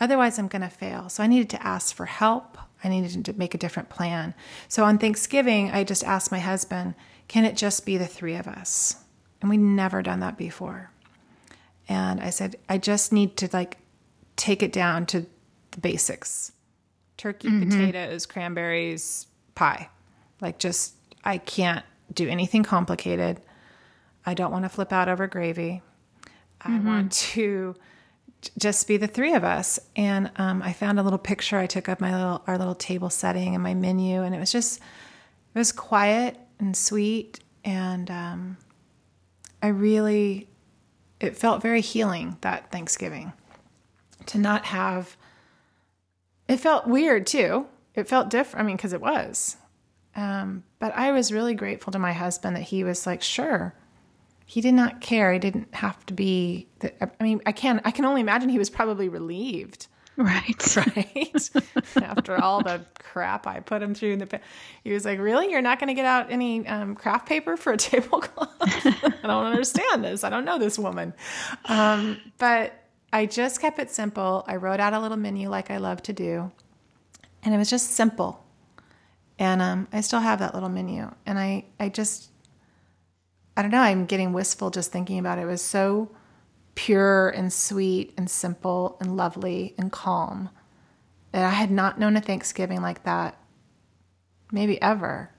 [0.00, 1.08] otherwise, I'm going to fail.
[1.08, 2.58] So, I needed to ask for help.
[2.82, 4.34] I needed to make a different plan.
[4.68, 6.94] So, on Thanksgiving, I just asked my husband,
[7.28, 8.96] can it just be the three of us?
[9.40, 10.90] And we'd never done that before.
[11.88, 13.78] And I said, I just need to like
[14.36, 15.26] take it down to
[15.70, 16.52] the basics
[17.16, 17.68] turkey, mm-hmm.
[17.68, 19.88] potatoes, cranberries, pie.
[20.40, 20.94] Like, just,
[21.24, 23.40] I can't do anything complicated.
[24.24, 25.82] I don't want to flip out over gravy.
[26.60, 27.76] I want to
[28.58, 29.78] just be the three of us.
[29.96, 33.10] And um, I found a little picture I took of my little our little table
[33.10, 34.80] setting and my menu, and it was just
[35.54, 38.56] it was quiet and sweet, and um,
[39.62, 40.48] I really
[41.20, 43.32] it felt very healing that Thanksgiving
[44.26, 45.16] to not have.
[46.46, 47.66] It felt weird too.
[47.94, 48.64] It felt different.
[48.64, 49.56] I mean, because it was.
[50.18, 53.72] Um, but I was really grateful to my husband that he was like, sure.
[54.46, 55.32] He did not care.
[55.32, 56.66] He didn't have to be.
[56.82, 61.50] I mean, I can I can only imagine he was probably relieved, right right?
[61.96, 64.40] After all the crap I put him through in the, pa-
[64.82, 67.74] he was like, "Really, you're not going to get out any um, craft paper for
[67.74, 68.50] a tablecloth?
[68.58, 70.24] I don't understand this.
[70.24, 71.12] I don't know this woman."
[71.66, 72.72] Um, but
[73.12, 74.44] I just kept it simple.
[74.48, 76.50] I wrote out a little menu like I love to do,
[77.42, 78.47] and it was just simple.
[79.38, 82.30] And um, I still have that little menu, and I I just
[83.56, 83.80] I don't know.
[83.80, 85.42] I'm getting wistful just thinking about it.
[85.42, 86.10] It was so
[86.74, 90.50] pure and sweet and simple and lovely and calm.
[91.32, 93.36] that I had not known a Thanksgiving like that,
[94.52, 95.30] maybe ever.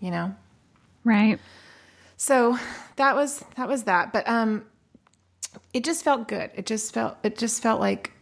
[0.00, 0.34] You know.
[1.04, 1.38] right
[2.16, 2.58] So
[2.96, 4.12] that was that was that.
[4.12, 4.64] But um,
[5.72, 6.50] it just felt good.
[6.54, 8.12] It just felt it just felt like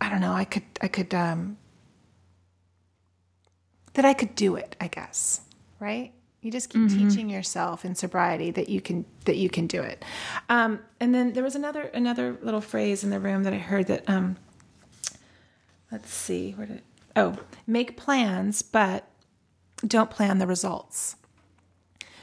[0.00, 0.32] I don't know.
[0.32, 1.56] I could I could um
[3.94, 4.76] that I could do it.
[4.80, 5.40] I guess
[5.80, 6.12] right.
[6.40, 10.04] You just keep teaching yourself in sobriety that you can that you can do it.
[10.50, 13.86] Um, and then there was another another little phrase in the room that I heard
[13.86, 14.36] that um,
[15.90, 16.82] let's see where did
[17.16, 19.08] oh make plans but
[19.86, 21.16] don't plan the results.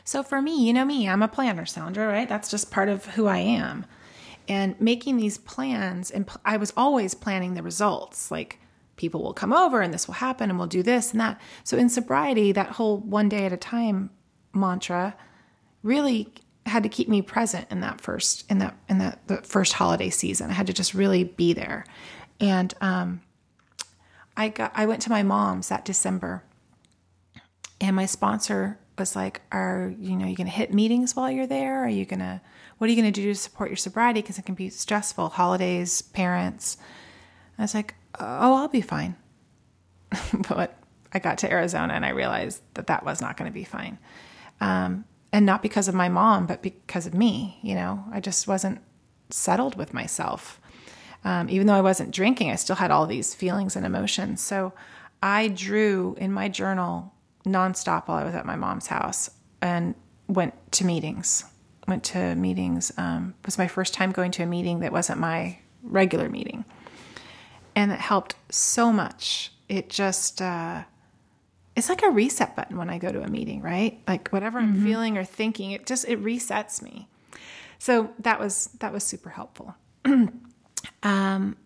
[0.04, 2.30] So for me, you know me, I'm a planner, Sondra, right?
[2.30, 3.86] That's just part of who I am.
[4.48, 8.30] And making these plans, and I was always planning the results.
[8.30, 8.60] Like
[9.02, 11.42] people will come over and this will happen and we'll do this and that.
[11.64, 14.12] So in sobriety, that whole one day at a time
[14.54, 15.16] mantra
[15.82, 16.32] really
[16.68, 20.12] had to keep me present in that first in that in that the first holiday
[20.12, 20.52] season.
[20.52, 21.84] I had to just really be there.
[22.40, 23.22] And um
[24.38, 26.44] I got I went to my mom's that December
[27.82, 31.48] and my sponsor was like, "Are you know you going to hit meetings while you're
[31.48, 31.84] there?
[31.84, 32.40] Are you going to
[32.78, 35.30] what are you going to do to support your sobriety because it can be stressful,
[35.30, 36.78] holidays, parents."
[37.58, 39.16] I was like, "Oh, I'll be fine."
[40.50, 40.78] but
[41.14, 43.98] I got to Arizona and I realized that that was not going to be fine.
[44.60, 48.04] Um, and not because of my mom, but because of me, you know.
[48.12, 48.82] I just wasn't
[49.30, 50.60] settled with myself.
[51.24, 54.42] Um, even though I wasn't drinking, I still had all these feelings and emotions.
[54.42, 54.74] So
[55.22, 57.14] I drew in my journal
[57.46, 59.30] nonstop while I was at my mom's house
[59.62, 59.96] and
[60.28, 61.46] went to meetings.
[61.88, 62.92] Went to meetings.
[62.98, 66.66] Um, it was my first time going to a meeting that wasn't my regular meeting,
[67.76, 69.52] and it helped so much.
[69.70, 70.84] It just uh,
[71.76, 74.02] it's like a reset button when I go to a meeting, right?
[74.08, 77.08] Like whatever I'm feeling or thinking, it just it resets me.
[77.80, 79.76] So that was that was super helpful.
[81.04, 81.58] um,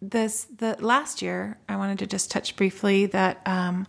[0.00, 3.40] this the last year, I wanted to just touch briefly that.
[3.46, 3.86] Um,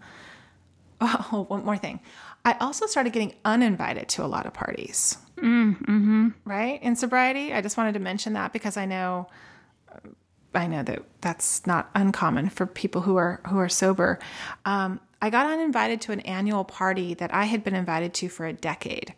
[1.02, 2.00] oh, one more thing.
[2.46, 5.18] I also started getting uninvited to a lot of parties.
[5.38, 6.30] Mm-hmm.
[6.46, 9.30] Right in sobriety, I just wanted to mention that because I know,
[10.54, 14.20] I know that that's not uncommon for people who are who are sober.
[14.66, 18.46] Um, I got uninvited to an annual party that I had been invited to for
[18.46, 19.14] a decade.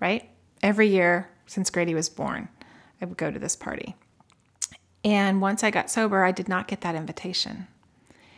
[0.00, 0.28] Right,
[0.62, 2.48] every year since Grady was born,
[3.00, 3.96] I would go to this party.
[5.04, 7.66] And once I got sober, I did not get that invitation,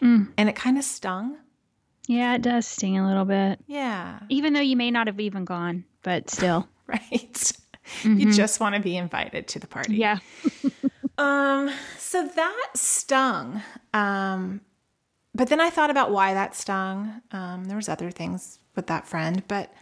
[0.00, 1.38] and it kind of stung.
[2.06, 3.60] Yeah, it does sting a little bit.
[3.66, 4.20] Yeah.
[4.30, 6.66] Even though you may not have even gone, but still.
[6.86, 7.52] right?
[8.02, 9.96] You just want to be invited to the party.
[9.96, 10.18] Yeah.
[11.18, 13.62] Um, so that stung.
[13.92, 14.60] Um,
[15.34, 17.22] but then I thought about why that stung.
[17.32, 19.72] Um, there was other things with that friend, but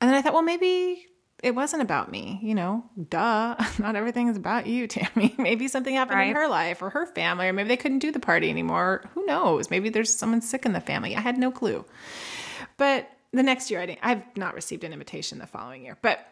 [0.00, 1.06] and then I thought, well, maybe
[1.42, 3.56] it wasn't about me, you know, duh.
[3.78, 5.34] Not everything is about you, Tammi.
[5.38, 8.20] maybe something happened in her life or her family, or maybe they couldn't do the
[8.20, 9.04] party anymore.
[9.14, 9.70] Who knows?
[9.70, 11.16] Maybe there's someone sick in the family.
[11.16, 11.84] I had no clue.
[12.76, 15.98] But the next year, I didn't, I've not received an invitation the following year.
[16.02, 16.26] But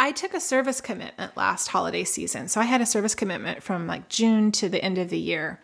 [0.00, 2.48] I took a service commitment last holiday season.
[2.48, 5.60] So I had a service commitment from like June to the end of the year.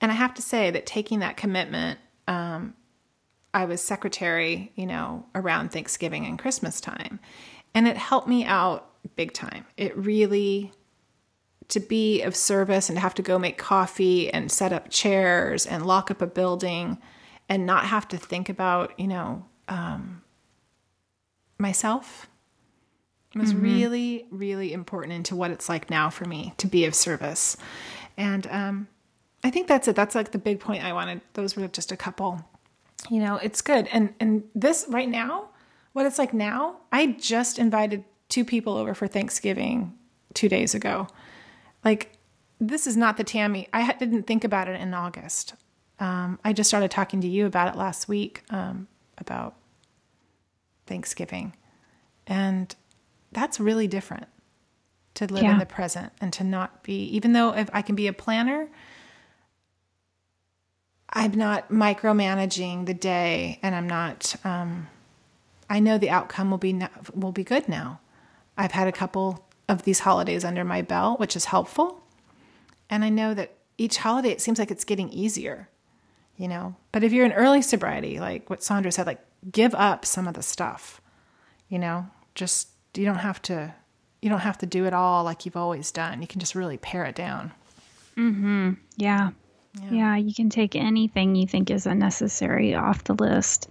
[0.00, 2.74] And I have to say that taking that commitment, um,
[3.54, 7.20] I was secretary, you know, around Thanksgiving and Christmas time.
[7.74, 9.64] And it helped me out big time.
[9.76, 10.72] It really,
[11.68, 15.64] to be of service and to have to go make coffee and set up chairs
[15.64, 16.98] and lock up a building
[17.48, 20.22] and not have to think about, you know, um,
[21.56, 22.28] myself
[23.34, 26.94] it was really, really important into what it's like now for me to be of
[26.94, 27.56] service.
[28.16, 28.88] And um,
[29.44, 29.96] I think that's it.
[29.96, 31.20] That's like the big point I wanted.
[31.34, 32.42] Those were just a couple.
[33.10, 33.88] You know, it's good.
[33.92, 35.50] And and this right now,
[35.92, 39.96] what it's like now, I just invited two people over for Thanksgiving
[40.34, 41.08] two days ago.
[41.84, 42.16] Like,
[42.58, 43.68] this is not the Tammi.
[43.72, 45.54] I didn't think about it in August.
[45.98, 49.56] Um, I just started talking to you about it last week um, about
[50.86, 51.54] Thanksgiving.
[52.26, 52.74] And
[53.36, 54.26] that's really different
[55.14, 58.06] to live in the present and to not be, even though if I can be
[58.06, 58.68] a planner,
[61.10, 64.88] I'm not micromanaging the day and I'm not, um,
[65.68, 68.00] I know the outcome will be, no- will be good now.
[68.56, 72.02] I've had a couple of these holidays under my belt, which is helpful.
[72.88, 75.68] And I know that each holiday, it seems like it's getting easier,
[76.38, 76.76] you know?
[76.90, 79.20] But if you're in early sobriety, like what Sondra said, like
[79.52, 81.02] give up some of the stuff,
[81.68, 82.06] you know?
[82.34, 82.68] Just,
[82.98, 83.74] you don't have to,
[84.22, 86.20] you don't have to do it all like you've always done.
[86.20, 87.52] You can just really pare it down.
[88.16, 88.72] Mm-hmm.
[88.96, 89.30] Yeah.
[89.90, 90.16] yeah.
[90.16, 93.68] you can take anything you think is unnecessary off the list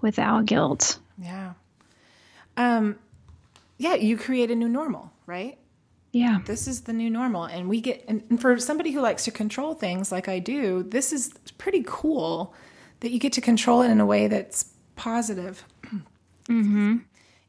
[0.00, 0.98] without guilt.
[1.18, 1.52] Yeah.
[2.56, 2.96] Um,
[3.78, 5.58] yeah, you create a new normal, right?
[6.12, 6.38] Yeah.
[6.46, 7.44] This is the new normal.
[7.44, 10.84] And we get, and and for somebody who likes to control things like I do,
[10.84, 12.54] this is pretty cool
[13.00, 15.64] that you get to control it in a way that's positive.
[16.48, 16.98] Mm-hmm.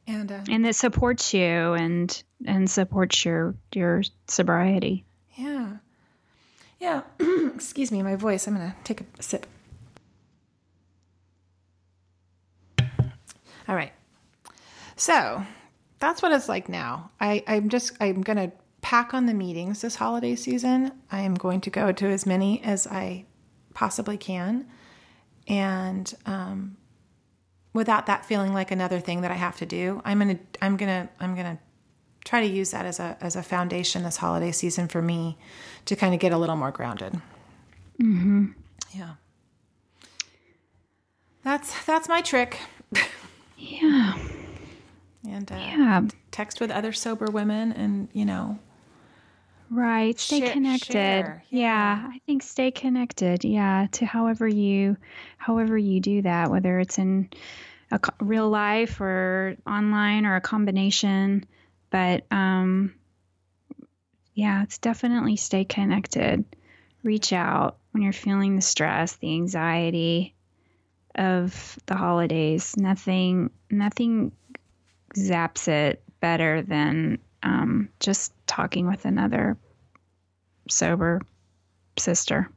[0.06, 1.42] And, uh, And that supports you
[1.74, 5.04] and and supports your your sobriety.
[5.36, 5.76] yeah.
[6.78, 7.02] Yeah.
[7.54, 8.46] Excuse me, my voice.
[8.46, 9.46] I'm going to take a sip.
[13.68, 13.92] All right.
[14.96, 15.42] So
[15.98, 17.10] that's what it's like now.
[17.20, 18.52] I, I'm just, I'm going to
[18.82, 20.92] pack on the meetings this holiday season.
[21.10, 23.24] I am going to go to as many as I
[23.74, 24.66] possibly can.
[25.48, 26.76] And um,
[27.76, 30.76] without that feeling like another thing that I have to do, I'm going to, I'm
[30.76, 31.62] going to, I'm going to
[32.24, 35.38] try to use that as a, as a foundation this holiday season for me
[35.84, 37.14] to kind of get a little more grounded.
[38.02, 38.46] Mm-hmm.
[38.92, 39.14] Yeah.
[41.44, 42.58] That's, that's my trick.
[43.56, 44.18] Yeah.
[45.28, 46.02] and uh, Yeah.
[46.30, 48.58] text with other sober women and you know
[49.70, 50.18] Right.
[50.18, 50.92] Stay Share- connected.
[50.92, 52.08] share, Yeah.
[52.12, 53.44] I think stay connected.
[53.44, 53.88] Yeah.
[53.92, 54.96] To however you,
[55.38, 57.28] however you do that, whether it's in
[57.90, 61.44] a co- real life or online or a combination.
[61.90, 62.94] But um,
[64.34, 66.44] yeah, it's definitely stay connected.
[67.02, 70.34] Reach out when you're feeling the stress, the anxiety
[71.14, 72.76] of the holidays.
[72.76, 74.32] Nothing, nothing
[75.16, 79.56] zaps it better than um, just talking with another
[80.68, 81.20] sober
[81.98, 82.50] sister.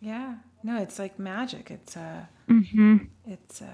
[0.00, 2.96] yeah no it's like magic it's uh Mm-hmm.
[3.26, 3.66] it's uh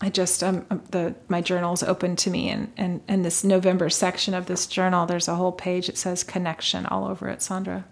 [0.00, 3.88] I just um um, the my journal's open to me and and and this November
[3.90, 7.84] section of this journal there's a whole page that says connection all over it Sondra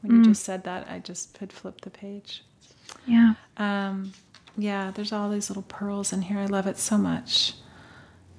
[0.00, 2.44] when you just said that I just could flip the page
[3.06, 3.34] Yeah.
[3.56, 4.12] Um,
[4.58, 6.38] yeah, there's all these little pearls in here.
[6.38, 7.54] I love it so much.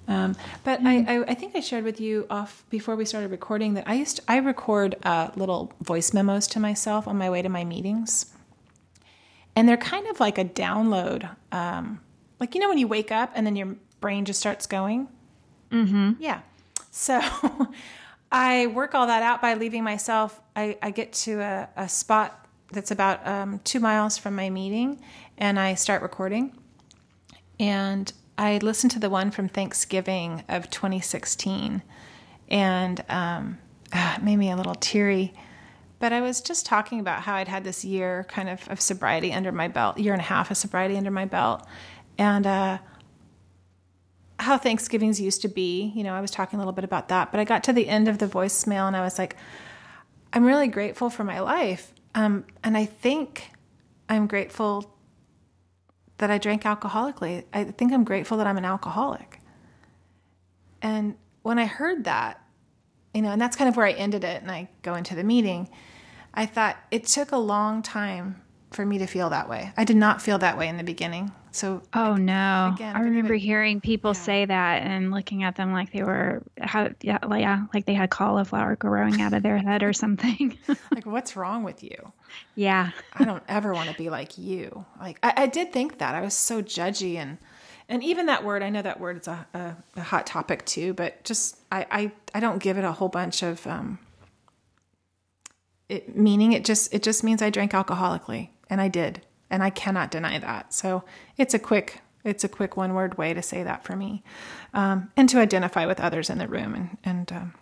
[0.08, 3.74] Um, but I, I, I think I shared with you off before we started recording
[3.74, 7.42] that I used to, I record uh, little voice memos to myself on my way
[7.42, 8.34] to my meetings,
[9.56, 11.30] and they're kind of like a download.
[11.52, 12.00] Um,
[12.40, 15.08] like you know when you wake up and then your brain just starts going.
[15.72, 16.14] Mm-hmm.
[16.20, 16.42] Yeah.
[16.92, 17.20] So
[18.32, 20.40] I work all that out by leaving myself.
[20.56, 25.02] I, I get to a, a spot that's about um, two miles from my meeting,
[25.38, 26.56] and I start recording.
[27.60, 31.82] And I listened to the one from Thanksgiving of 2016,
[32.50, 33.58] and um,
[33.92, 35.34] ah, it made me a little teary.
[36.00, 39.34] But I was just talking about how I'd had this year kind of of sobriety
[39.34, 41.66] under my belt, year and a half of sobriety under my belt,
[42.20, 42.78] and uh,
[44.40, 45.92] how Thanksgivings used to be.
[45.96, 47.32] You know, I was talking a little bit about that.
[47.32, 49.36] But I got to the end of the voicemail, and I was like,
[50.32, 53.50] I'm really grateful for my life, um, and I think
[54.08, 54.94] I'm grateful
[56.18, 57.46] that I drank alcoholically.
[57.54, 59.40] I think I'm grateful that I'm an alcoholic.
[60.82, 62.42] And when I heard that,
[63.14, 65.24] you know, and that's kind of where I ended it and I go into the
[65.24, 65.70] meeting,
[66.34, 68.42] I thought it took a long time
[68.72, 69.72] for me to feel that way.
[69.78, 71.32] I did not feel that way in the beginning.
[71.58, 72.74] So Oh no.
[72.76, 76.90] Again, I remember hearing people say that and looking at them like they were how
[77.02, 80.56] yeah, like, yeah, like they had cauliflower growing out of their head or something.
[80.92, 82.14] like, what's wrong with you?
[82.56, 82.92] yeah.
[83.14, 84.86] I don't ever want to be like you.
[85.00, 87.40] Like I, I did think that I was so judgy and
[87.90, 88.62] and even that word.
[88.62, 92.12] I know that word is a, a, a hot topic too, but just I, I
[92.36, 93.98] I don't give it a whole bunch of um,
[95.90, 96.54] it meaning.
[96.54, 100.40] It just it just means I drank alcoholically, and I did, and I cannot deny
[100.40, 100.74] that.
[100.74, 101.04] So
[101.38, 104.22] it's a quick it's a quick one word way to say that for me,
[104.74, 107.32] um, and to identify with others in the room and and.
[107.32, 107.54] Um,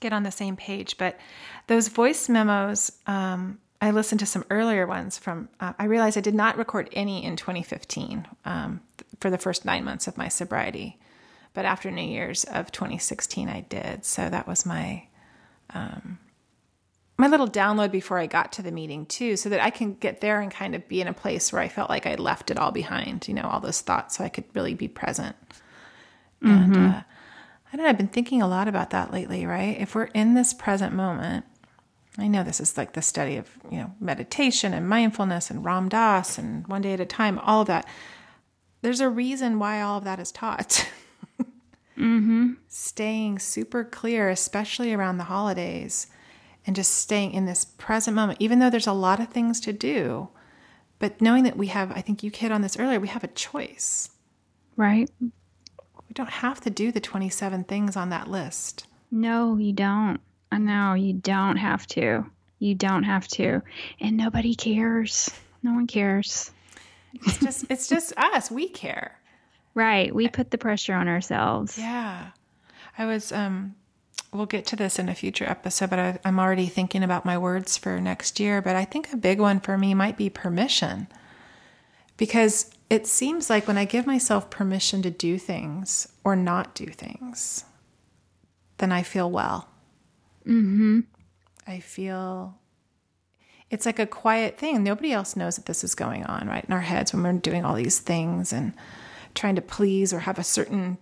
[0.00, 0.96] get on the same page.
[0.98, 1.18] But
[1.66, 6.20] those voice memos, um, I listened to some earlier ones from, uh, I realized I
[6.20, 10.28] did not record any in 2015 um, th- for the first nine months of my
[10.28, 10.98] sobriety.
[11.52, 14.04] But after New Year's of 2016, I did.
[14.04, 15.06] So that was my.
[15.70, 16.18] Um,
[17.16, 20.20] my little download before I got to the meeting too, so that I can get
[20.20, 22.58] there and kind of be in a place where I felt like I left it
[22.58, 25.36] all behind, you know, all those thoughts, so I could really be present.
[26.42, 27.02] And uh,
[27.72, 29.80] I don't know, I've been thinking a lot about that lately, right?
[29.80, 31.46] If we're in this present moment,
[32.18, 35.88] I know this is like the study of, you know, meditation and mindfulness and Ram
[35.88, 37.88] Dass and one day at a time, all of that.
[38.82, 40.88] There's a reason why all of that is taught.
[42.68, 46.06] Staying super clear, especially around the holidays,
[46.66, 49.72] and just staying in this present moment, even though there's a lot of things to
[49.72, 50.28] do.
[50.98, 53.28] But knowing that we have, I think you hit on this earlier, we have a
[53.28, 54.10] choice.
[54.76, 55.10] Right?
[55.20, 58.86] We don't have to do the 27 things on that list.
[59.10, 60.20] No, you don't.
[60.50, 62.24] I know you don't have to.
[62.58, 63.62] You don't have to.
[64.00, 65.28] And nobody cares.
[65.62, 66.50] No one cares.
[67.12, 68.50] It's just it's just us.
[68.50, 69.18] We care.
[69.74, 70.14] Right.
[70.14, 71.76] We put the pressure on ourselves.
[71.78, 72.28] Yeah.
[72.96, 73.74] I was um
[74.34, 77.38] we'll get to this in a future episode, but I, I'm already thinking about my
[77.38, 78.60] words for next year.
[78.60, 81.06] But I think a big one for me might be permission.
[82.16, 86.86] Because it seems like when I give myself permission to do things or not do
[86.86, 87.64] things,
[88.78, 89.68] then I feel well.
[90.46, 91.00] Mm-hmm.
[91.66, 92.58] I feel
[93.70, 94.82] it's like a quiet thing.
[94.82, 96.64] Nobody else knows that this is going on, right?
[96.64, 98.74] In our heads when we're doing all these things and
[99.34, 100.98] trying to please or have a certain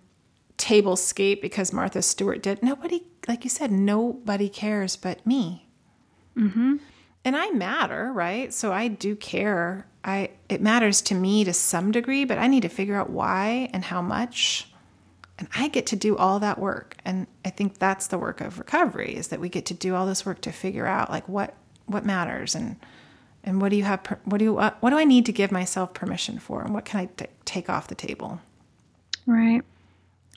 [0.57, 2.63] table scape because Martha Stewart did.
[2.63, 5.67] Nobody, like you said, nobody cares but me.
[6.37, 6.77] Mm-hmm.
[7.25, 8.53] And I matter, right?
[8.53, 9.87] So I do care.
[10.03, 13.69] I it matters to me to some degree, but I need to figure out why
[13.73, 14.69] and how much.
[15.39, 16.97] And I get to do all that work.
[17.05, 20.05] And I think that's the work of recovery is that we get to do all
[20.05, 21.55] this work to figure out like what
[21.85, 22.77] what matters and
[23.43, 25.51] and what do you have what do you uh, what do I need to give
[25.51, 28.41] myself permission for and what can I t- take off the table?
[29.25, 29.61] Right.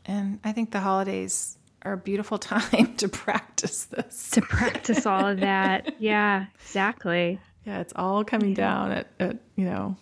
[0.05, 1.56] And I think the holidays
[1.87, 4.31] are a beautiful time to practice this.
[4.31, 5.95] To practice all of that.
[6.01, 7.41] Yeah, exactly.
[7.65, 9.97] Yeah, it's all coming down at, at you know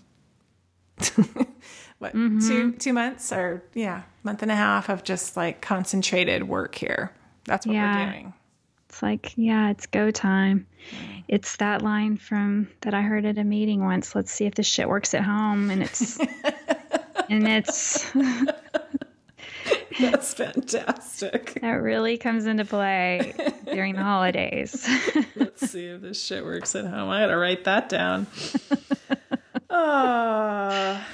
[1.99, 2.41] what mm-hmm.
[2.41, 7.13] two two months or yeah month and a half of just like concentrated work here.
[7.45, 8.07] That's what Yeah.
[8.07, 8.35] we're doing.
[8.89, 10.67] It's like, yeah, it's go time.
[10.91, 11.25] Mm.
[11.27, 14.15] It's that line from that I heard at a meeting once.
[14.15, 15.71] Let's see if this shit works at home.
[15.71, 16.19] And it's,
[17.29, 18.15] and it's,
[20.01, 21.59] That's fantastic.
[21.61, 23.33] that really comes into play
[23.67, 24.87] during the holidays.
[25.37, 27.09] Let's see if this shit works at home.
[27.09, 28.27] I gotta write that down.
[29.71, 31.07] Ah,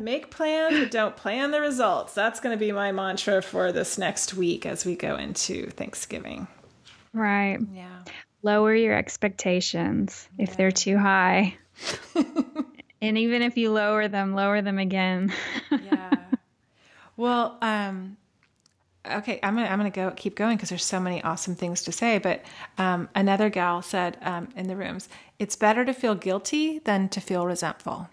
[0.00, 2.14] make plans, but don't plan the results.
[2.14, 6.46] That's going to be my mantra for this next week as we go into Thanksgiving.
[7.12, 7.58] right.
[7.74, 8.04] Yeah.
[8.42, 11.56] Lower your expectations if they're too high.
[13.02, 15.30] And even if you lower them, lower them again.
[15.70, 16.10] yeah.
[17.16, 18.16] Well, um,
[19.10, 21.92] okay, I'm gonna I'm gonna go keep going because there's so many awesome things to
[21.92, 22.18] say.
[22.18, 22.42] But
[22.78, 27.20] um, another gal said um, in the rooms, it's better to feel guilty than to
[27.20, 28.08] feel resentful.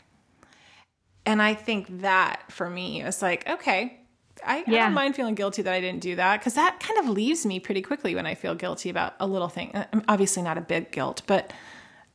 [1.26, 4.00] And I think that for me is like, okay,
[4.46, 7.08] I, I don't mind feeling guilty that I didn't do that because that kind of
[7.08, 9.72] leaves me pretty quickly when I feel guilty about a little thing.
[9.74, 11.54] Uh, Obviously, not a big guilt, but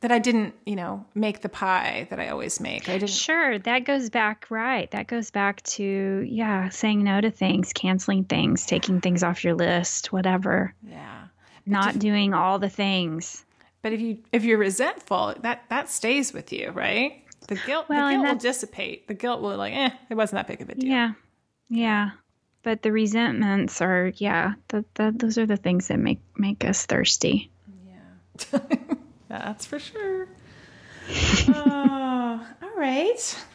[0.01, 2.87] that I didn't, you know, make the pie that I always make.
[2.87, 3.09] I didn't.
[3.09, 4.89] Sure, that goes back right.
[4.91, 9.55] That goes back to yeah, saying no to things, canceling things, taking things off your
[9.55, 10.73] list, whatever.
[10.87, 11.25] Yeah.
[11.65, 13.45] Not doing all the things.
[13.81, 17.23] But if you if you're resentful, that that stays with you, right?
[17.47, 19.07] The guilt Well, the guilt will dissipate.
[19.07, 20.89] The guilt will like, eh, it wasn't that big of a deal.
[20.89, 21.13] Yeah.
[21.69, 22.11] Yeah.
[22.63, 26.85] But the resentments are yeah, the, the, those are the things that make make us
[26.85, 27.51] thirsty.
[29.29, 30.27] That's for sure.
[31.47, 33.45] oh, all right.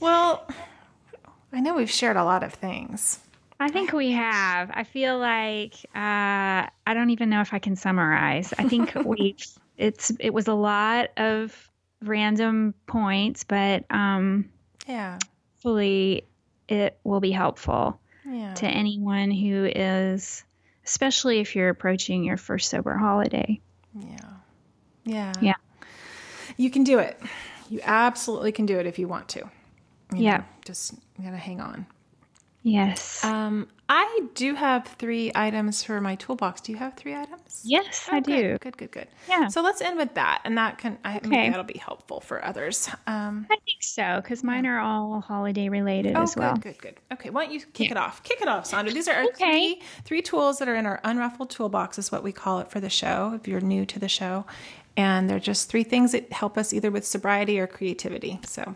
[0.00, 0.46] Well,
[1.52, 3.20] I know we've shared a lot of things.
[3.60, 4.70] I think we have.
[4.74, 8.52] I feel like uh, I don't even know if I can summarize.
[8.58, 9.36] I think we
[9.76, 11.70] it's it was a lot of
[12.02, 14.50] random points, but um,
[14.86, 15.18] Yeah.
[15.54, 16.26] hopefully
[16.68, 18.54] it will be helpful Yeah.
[18.54, 20.44] to anyone who is,
[20.84, 23.60] especially if you're approaching your first sober holiday.
[23.98, 24.18] Yeah.
[25.04, 25.32] Yeah.
[25.40, 25.54] Yeah.
[26.56, 27.20] You can do it.
[27.70, 29.40] You absolutely can do it if you want to.
[30.12, 30.36] You Yeah.
[30.38, 31.86] know, just gotta hang on.
[32.62, 33.22] Yes.
[33.22, 36.62] Um, I do have three items for my toolbox.
[36.62, 37.60] Do you have three items?
[37.62, 38.58] yes, Oh, I good, do.
[38.58, 39.08] Good, good, good.
[39.28, 39.48] Yeah.
[39.48, 41.50] So let's end with that, and that can I, maybe Okay.
[41.50, 42.88] that'll be helpful for others.
[43.06, 46.54] Um, I think so because mine are all holiday related oh, as well.
[46.56, 46.94] good, good.
[46.94, 47.00] Good.
[47.12, 48.22] Okay, why don't you kick it off?
[48.22, 48.94] Kick it off, Sondra.
[48.94, 49.74] These are our Okay.
[49.74, 52.80] three three tools that are in our unruffled toolbox, is what we call it for
[52.80, 53.32] the show.
[53.34, 54.46] If you're new to the show,
[54.96, 58.40] and they're just three things that help us either with sobriety or creativity.
[58.44, 58.74] So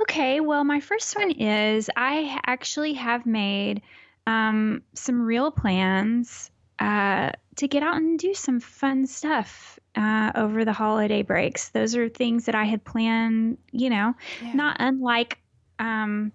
[0.00, 3.82] Okay, well, my first one is I actually have made
[4.26, 10.64] um, some real plans uh, to get out and do some fun stuff uh, over
[10.64, 11.70] the holiday breaks.
[11.70, 14.52] Those are things that I had planned, you know, Yeah.
[14.54, 15.38] not unlike
[15.78, 16.32] um,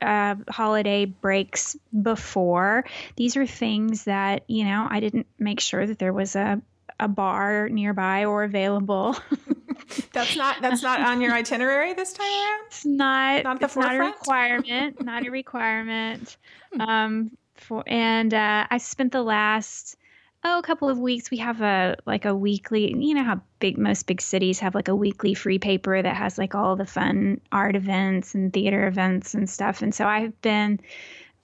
[0.00, 2.84] uh, holiday breaks before.
[3.16, 6.60] These are things that, you know, I didn't make sure that there was a
[7.02, 9.16] a bar nearby or available.
[10.12, 12.60] that's not that's not on your itinerary this time around.
[12.66, 16.36] it's not Not the it's not a requirement not a requirement
[16.80, 19.96] um for and uh i spent the last
[20.44, 23.76] oh a couple of weeks we have a like a weekly you know how big
[23.76, 27.40] most big cities have like a weekly free paper that has like all the fun
[27.50, 30.80] art events and theater events and stuff and so i've been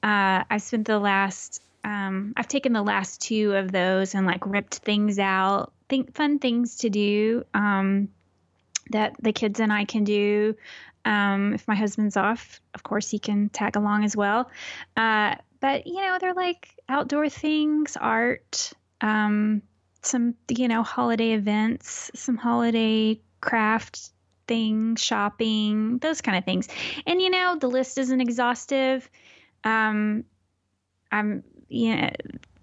[0.02, 4.44] uh i've spent the last um i've taken the last two of those and like
[4.46, 8.08] ripped things out think fun things to do um
[8.90, 10.56] that the kids and I can do.
[11.04, 14.50] Um, if my husband's off, of course, he can tag along as well.
[14.96, 19.62] Uh, but, you know, they're like outdoor things, art, um,
[20.02, 24.10] some, you know, holiday events, some holiday craft
[24.46, 26.68] things, shopping, those kind of things.
[27.06, 29.08] And, you know, the list isn't exhaustive.
[29.64, 30.24] Um,
[31.10, 32.10] I'm, you know,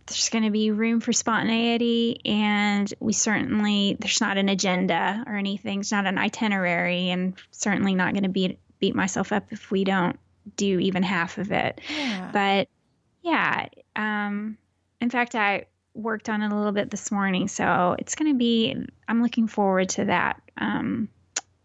[0.07, 5.35] there's going to be room for spontaneity and we certainly there's not an agenda or
[5.35, 9.71] anything it's not an itinerary and certainly not going to beat beat myself up if
[9.71, 10.19] we don't
[10.57, 12.29] do even half of it Yeah.
[12.31, 12.67] but
[13.23, 14.57] yeah um
[15.01, 15.65] in fact i
[15.95, 18.75] worked on it a little bit this morning so it's going to be
[19.07, 21.09] i'm looking forward to that um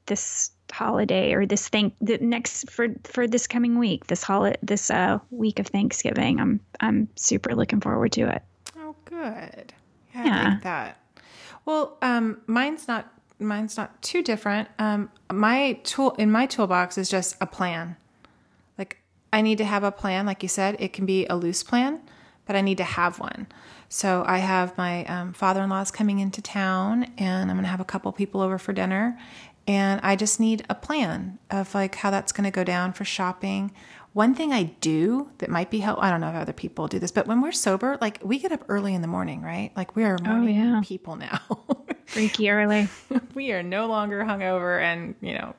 [0.07, 4.91] this holiday or this thank the next for for this coming week this holiday this
[4.91, 8.43] uh week of thanksgiving i'm i'm super looking forward to it
[8.91, 9.73] Oh, good.
[10.13, 10.99] Yeah, I like that.
[11.65, 14.69] Well, um, mine's not mine's not too different.
[14.81, 17.97] Um, my tool in my toolbox is just a plan.
[18.77, 18.99] Like
[19.33, 20.27] I need to have a plan.
[20.27, 22.01] Like you said, it can be a loose plan,
[22.47, 23.47] but I need to have one.
[23.89, 28.11] So I have my um, father-in-law's coming into town, and I'm gonna have a couple
[28.11, 29.17] people over for dinner,
[29.71, 33.71] and I just need a plan of like how that's gonna go down for shopping.
[34.15, 36.99] One thing I do that might be helpful, I don't know if other people do
[36.99, 39.71] this, but when we're sober, like we get up early in the morning, right?
[39.77, 40.81] Like we are morning yeah.
[40.83, 41.41] people now.
[42.07, 42.89] freaky early
[43.35, 45.55] we are no longer hungover and, you know,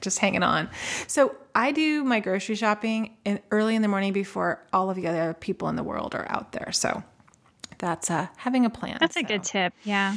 [0.00, 0.70] just hanging on.
[1.08, 5.08] So I do my grocery shopping in early in the morning before all of the
[5.08, 6.70] other people in the world are out there.
[6.70, 7.02] So
[7.78, 8.98] that's uh, having a plan.
[9.00, 10.14] that's a good tip yeah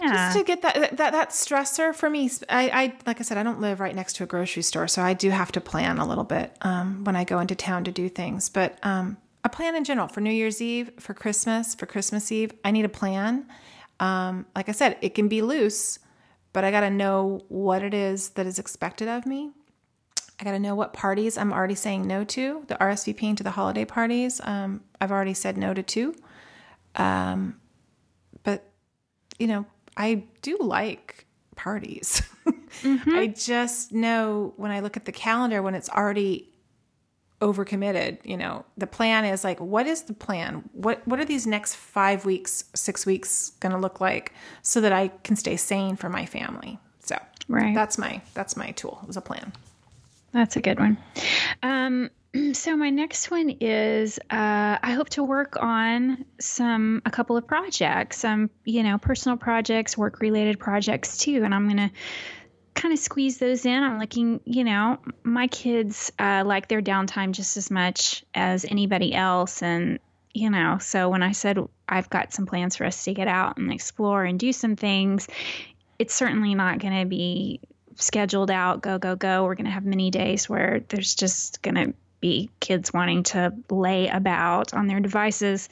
[0.00, 3.38] yeah just to get that that that stressor for me I, I like i said
[3.38, 5.98] i don't live right next to a grocery store so i do have to plan
[5.98, 9.48] a little bit um, when i go into town to do things but um, a
[9.48, 12.88] plan in general for new year's eve for christmas for christmas eve i need a
[12.88, 13.46] plan
[14.00, 15.98] um, like i said it can be loose
[16.52, 19.50] but I got to know what it is that is expected of me.
[20.40, 22.64] I got to know what parties I'm already saying no to.
[22.68, 26.14] The RSVPing to the holiday parties, um, I've already said no to two.
[26.94, 27.60] Um,
[28.44, 28.64] but,
[29.38, 29.66] you know,
[29.98, 31.26] I do like
[31.56, 32.22] parties.
[32.82, 33.10] Mm-hmm.
[33.10, 36.48] I just know when I look at the calendar when it's already
[37.40, 40.68] overcommitted, you know, the plan is like, what is the plan?
[40.72, 45.08] What what are these next five weeks, six weeks gonna look like so that I
[45.08, 46.78] can stay sane for my family?
[47.00, 47.18] So
[47.48, 47.74] right.
[47.74, 49.52] that's my that's my tool as a plan.
[50.32, 50.98] That's a good one.
[51.62, 52.10] Um,
[52.52, 57.46] so my next one is uh, I hope to work on some a couple of
[57.46, 61.90] projects, some you know personal projects, work related projects too, and I'm gonna
[62.74, 63.82] kind of squeeze those in.
[63.82, 69.14] I'm looking, you know, my kids uh, like their downtime just as much as anybody
[69.14, 69.98] else, and
[70.34, 73.56] you know, so when I said I've got some plans for us to get out
[73.56, 75.26] and explore and do some things,
[75.98, 77.60] it's certainly not going to be
[77.96, 79.44] scheduled out, go, go, go.
[79.44, 83.54] We're going to have many days where there's just going to be kids wanting to
[83.70, 85.68] lay about on their devices.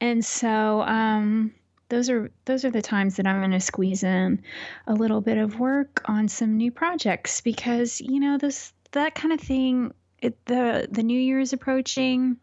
[0.00, 1.54] And so, um,
[1.88, 4.42] those are those are the times that I'm going to squeeze in
[4.86, 9.32] a little bit of work on some new projects because you know this that kind
[9.32, 12.36] of thing it, the the new year is approaching.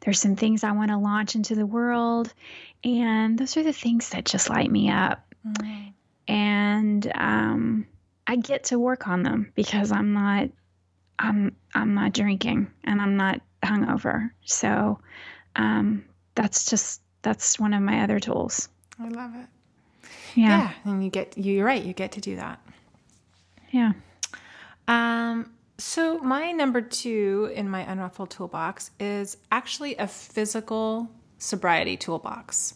[0.00, 2.32] There's some things I want to launch into the world
[2.82, 5.34] and those are the things that just light me up.
[5.46, 5.88] Mm-hmm.
[6.32, 7.86] And um,
[8.26, 10.50] I get to work on them because I'm not
[11.20, 14.30] I'm I'm not drinking and I'm not hungover.
[14.44, 14.98] So
[15.54, 18.68] um, that's just that's one of my other tools.
[18.98, 19.46] I love it.
[20.34, 20.48] Yeah.
[20.48, 21.82] yeah, and you get you're right.
[21.82, 22.60] You get to do that.
[23.70, 23.92] Yeah.
[24.88, 25.52] Um.
[25.78, 32.74] So my number two in my unruffled toolbox is actually a physical sobriety toolbox.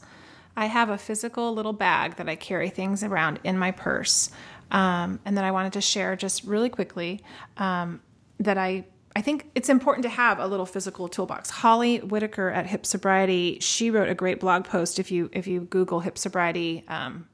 [0.57, 4.31] I have a physical little bag that I carry things around in my purse.
[4.71, 7.23] Um, and then I wanted to share just really quickly
[7.59, 8.01] um,
[8.39, 8.85] that I
[9.17, 11.49] I think it's important to have a little physical toolbox.
[11.49, 14.99] Holly Whitaker at Hip Sobriety, she wrote a great blog post.
[14.99, 17.29] If you if you Google Hip Sobriety um,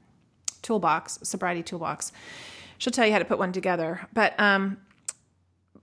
[0.61, 2.11] toolbox, sobriety toolbox,
[2.77, 4.07] she'll tell you how to put one together.
[4.13, 4.77] But um,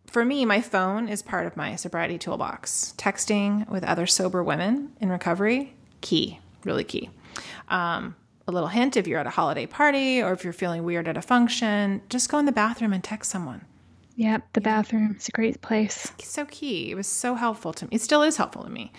[0.06, 2.94] for me, my phone is part of my sobriety toolbox.
[2.96, 7.10] Texting with other sober women in recovery, key, really key.
[7.68, 8.14] Um,
[8.46, 11.16] a little hint if you're at a holiday party or if you're feeling weird at
[11.16, 13.64] a function, just go in the bathroom and text someone.
[14.18, 15.12] Yep, the bathroom.
[15.14, 16.10] It's a great place.
[16.18, 16.90] It's so key.
[16.90, 17.90] It was so helpful to me.
[17.92, 18.92] It still is helpful to me.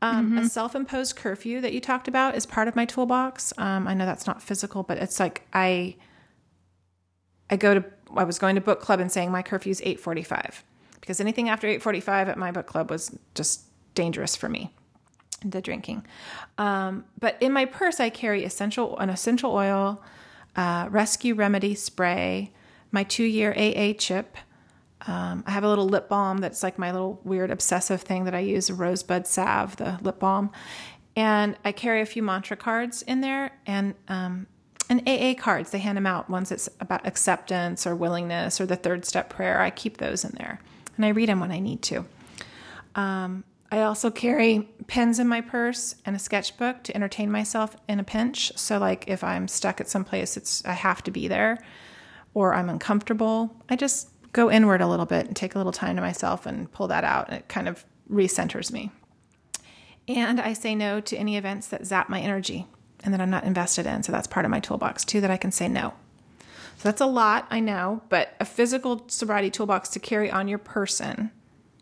[0.00, 0.38] Um, mm-hmm.
[0.38, 3.52] A self imposed curfew that you talked about is part of my toolbox.
[3.58, 5.96] Um, I know that's not physical, but it's like I.
[7.50, 7.84] I go to
[8.14, 10.62] I was going to book club and saying my curfew is 8:45
[11.00, 13.62] because anything after 8:45 at my book club was just
[13.96, 14.72] dangerous for me
[15.44, 16.06] the drinking.
[16.58, 20.00] Um, but in my purse, I carry essential an essential oil,
[20.54, 22.52] uh, rescue remedy spray,
[22.92, 24.36] my two year AA chip.
[25.06, 28.34] Um, I have a little lip balm that's like my little weird obsessive thing that
[28.34, 30.50] I use, rosebud salve, the lip balm.
[31.16, 34.46] And I carry a few mantra cards in there and um,
[34.88, 35.70] and AA cards.
[35.70, 36.28] They hand them out.
[36.28, 39.60] Ones that's about acceptance or willingness or the third step prayer.
[39.60, 40.60] I keep those in there,
[40.96, 42.04] and I read them when I need to.
[42.94, 48.00] Um, I also carry pens in my purse and a sketchbook to entertain myself in
[48.00, 48.52] a pinch.
[48.56, 51.58] So like if I'm stuck at some place it's I have to be there
[52.34, 55.96] or I'm uncomfortable, I just go inward a little bit and take a little time
[55.96, 58.90] to myself and pull that out and it kind of recenters me.
[60.08, 62.66] And I say no to any events that zap my energy
[63.02, 64.02] and that I'm not invested in.
[64.02, 65.94] So that's part of my toolbox too that I can say no.
[66.78, 70.58] So that's a lot, I know, but a physical sobriety toolbox to carry on your
[70.58, 71.30] person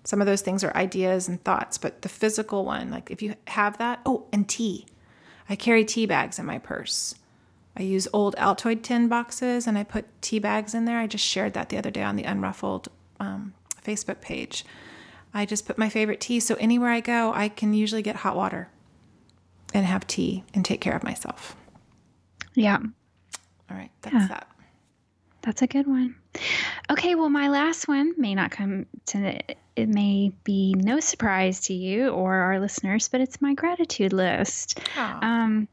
[0.08, 3.34] some of those things are ideas and thoughts, but the physical one, like if you
[3.46, 4.86] have that, oh, and tea.
[5.50, 7.14] I carry tea bags in my purse.
[7.78, 10.98] I use old Altoid tin boxes and I put tea bags in there.
[10.98, 12.88] I just shared that the other day on the Unruffled
[13.20, 14.64] um, Facebook page.
[15.32, 16.40] I just put my favorite tea.
[16.40, 18.68] So anywhere I go, I can usually get hot water
[19.72, 21.54] and have tea and take care of myself.
[22.54, 22.78] Yeah.
[23.70, 23.90] All right.
[24.02, 24.28] That's yeah.
[24.28, 24.48] that.
[25.42, 26.16] That's a good one.
[26.90, 29.40] Okay, well, my last one may not come to
[29.78, 34.80] it may be no surprise to you or our listeners, but it's my gratitude list.
[34.96, 35.68] Um,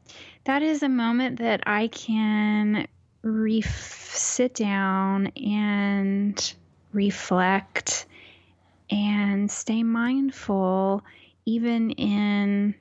[0.46, 2.86] that is a moment that I can
[3.22, 6.54] ref- sit down and
[6.92, 8.06] reflect
[8.90, 11.02] and stay mindful,
[11.44, 12.74] even in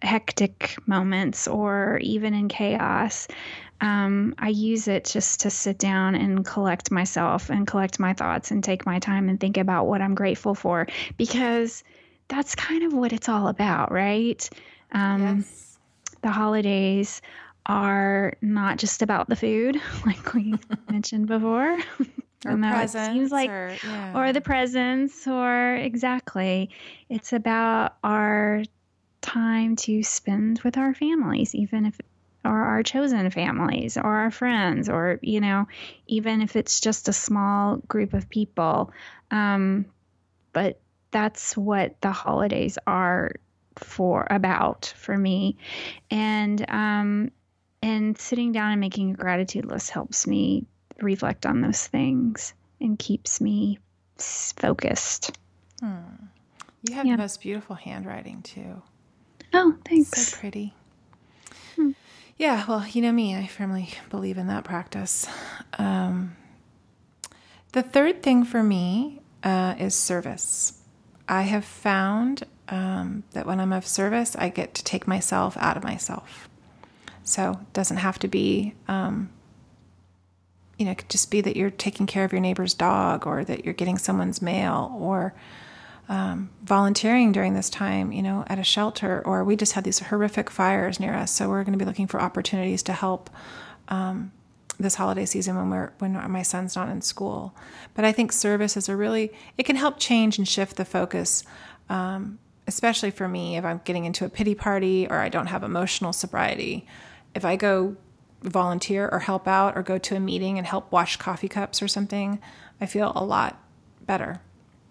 [0.00, 3.26] hectic moments or even in chaos
[3.80, 8.50] um, I use it just to sit down and collect myself and collect my thoughts
[8.50, 11.84] and take my time and think about what I'm grateful for because
[12.26, 14.48] that's kind of what it's all about, right?
[14.92, 15.67] Um, yes.
[16.22, 17.22] The holidays
[17.66, 20.54] are not just about the food, like we
[20.90, 21.78] mentioned before.
[22.46, 24.18] or presents, seems like, or, yeah.
[24.18, 26.70] or the presents, or exactly.
[27.08, 28.62] It's about our
[29.20, 32.00] time to spend with our families, even if
[32.44, 35.66] or our chosen families or our friends or you know
[36.06, 38.92] even if it's just a small group of people
[39.30, 39.84] um,
[40.52, 40.80] but
[41.10, 43.32] that's what the holidays are
[43.78, 45.56] for about for me.
[46.10, 47.30] And um
[47.82, 50.66] and sitting down and making a gratitude list helps me
[51.00, 53.78] reflect on those things and keeps me
[54.18, 55.38] focused.
[55.80, 55.98] Hmm.
[56.82, 57.14] you have yeah.
[57.16, 58.82] the most beautiful handwriting too.
[59.54, 60.08] Oh thanks.
[60.10, 60.74] So pretty.
[61.76, 61.90] Hmm.
[62.36, 65.26] yeah well you know me i firmly believe in that practice.
[65.78, 66.36] Um,
[67.72, 70.80] the third thing for me uh, is service.
[71.28, 75.76] I have found um, that when I'm of service, I get to take myself out
[75.76, 76.48] of myself.
[77.24, 79.30] So it doesn't have to be, um,
[80.78, 83.44] you know, it could just be that you're taking care of your neighbor's dog or
[83.44, 85.34] that you're getting someone's mail or
[86.08, 89.98] um, volunteering during this time, you know, at a shelter, or we just had these
[89.98, 91.30] horrific fires near us.
[91.30, 93.28] So we're going to be looking for opportunities to help
[93.88, 94.32] um,
[94.80, 97.54] this holiday season when we're when my son's not in school.
[97.94, 101.42] But I think service is a really it can help change and shift the focus,
[101.90, 102.38] um,
[102.68, 106.12] especially for me if I'm getting into a pity party or I don't have emotional
[106.12, 106.86] sobriety.
[107.34, 107.96] If I go
[108.42, 111.88] volunteer or help out or go to a meeting and help wash coffee cups or
[111.88, 112.38] something,
[112.80, 113.60] I feel a lot
[114.02, 114.42] better.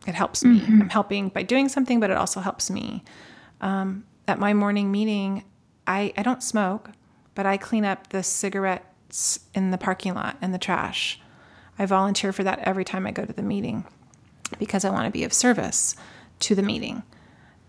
[0.07, 0.59] It helps me.
[0.59, 0.81] Mm-hmm.
[0.81, 3.03] I'm helping by doing something, but it also helps me.
[3.61, 5.43] Um, at my morning meeting,
[5.85, 6.89] I, I don't smoke,
[7.35, 11.21] but I clean up the cigarettes in the parking lot and the trash.
[11.77, 13.85] I volunteer for that every time I go to the meeting
[14.57, 15.95] because I want to be of service
[16.39, 17.03] to the meeting.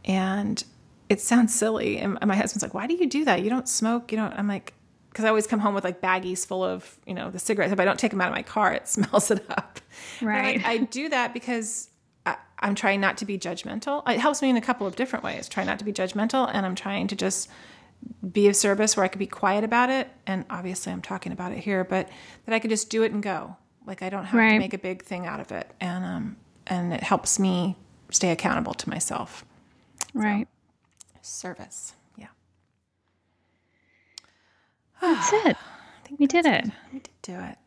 [0.08, 0.62] And
[1.08, 1.98] it sounds silly.
[1.98, 3.42] And my husband's like, Why do you do that?
[3.42, 4.10] You don't smoke.
[4.10, 4.32] You don't.
[4.32, 4.74] I'm like,
[5.10, 7.72] Because I always come home with like baggies full of, you know, the cigarettes.
[7.72, 9.80] If I don't take them out of my car, it smells it up.
[10.20, 10.64] Right.
[10.64, 11.90] I, I do that because
[12.26, 14.08] I, I'm trying not to be judgmental.
[14.08, 15.48] It helps me in a couple of different ways.
[15.48, 16.50] Try not to be judgmental.
[16.52, 17.48] And I'm trying to just
[18.32, 20.08] be of service where I could be quiet about it.
[20.26, 22.08] And obviously, I'm talking about it here, but
[22.46, 23.56] that I could just do it and go.
[23.86, 24.52] Like I don't have right.
[24.52, 26.36] to make a big thing out of it, and um,
[26.66, 27.74] and it helps me
[28.10, 29.46] stay accountable to myself.
[30.14, 30.48] Right.
[31.22, 31.94] So, service.
[32.16, 32.28] Yeah.
[35.00, 35.56] That's it.
[35.56, 36.66] I think we did it.
[36.66, 36.72] it.
[36.92, 37.58] We did do it.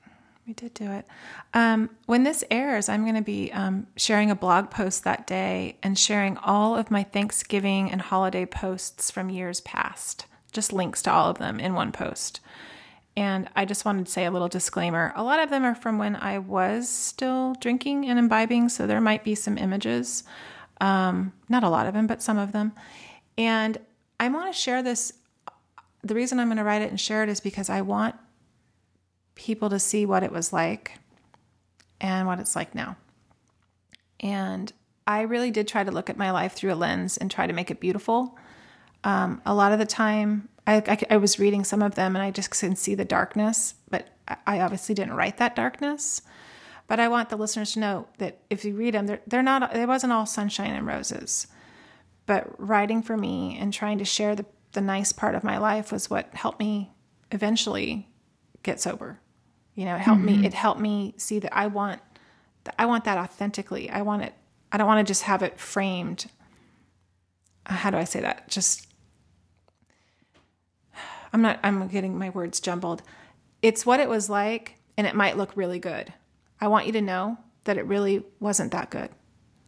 [0.47, 1.05] We did do it.
[1.53, 5.77] Um, when this airs, I'm going to be um, sharing a blog post that day
[5.83, 11.11] and sharing all of my Thanksgiving and holiday posts from years past, just links to
[11.11, 12.41] all of them in one post.
[13.15, 15.13] And I just wanted to say a little disclaimer.
[15.15, 19.01] A lot of them are from when I was still drinking and imbibing, so there
[19.01, 20.23] might be some images.
[20.81, 22.73] Um, not a lot of them, but some of them.
[23.37, 23.77] And
[24.19, 25.13] I want to share this.
[26.03, 28.15] The reason I'm going to write it and share it is because I want
[29.35, 30.99] people to see what it was like
[32.01, 32.97] and what it's like now.
[34.19, 34.73] And
[35.05, 37.53] I really did try to look at my life through a lens and try to
[37.53, 38.37] make it beautiful.
[39.03, 42.21] Um, a lot of the time, I, I, I, was reading some of them and
[42.21, 44.09] I just couldn't see the darkness, but
[44.45, 46.21] I obviously didn't write that darkness.
[46.91, 49.73] But I want the listeners to know that if you read them, they're, they're not,
[49.73, 51.47] it wasn't all sunshine and roses.
[52.25, 55.93] But writing for me and trying to share the, the nice part of my life
[55.93, 56.91] was what helped me
[57.31, 58.09] eventually
[58.61, 59.21] get sober.
[59.73, 60.41] You know, it helped mm-hmm.
[60.41, 60.45] me.
[60.45, 62.01] It helped me see that I want,
[62.77, 63.89] I want that authentically.
[63.89, 64.33] I want it.
[64.69, 66.29] I don't want to just have it framed.
[67.67, 68.49] Uh, how do I say that?
[68.49, 68.85] Just,
[71.31, 71.57] I'm not.
[71.63, 73.01] I'm getting my words jumbled.
[73.61, 76.11] It's what it was like, and it might look really good.
[76.61, 79.09] I want you to know that it really wasn't that good.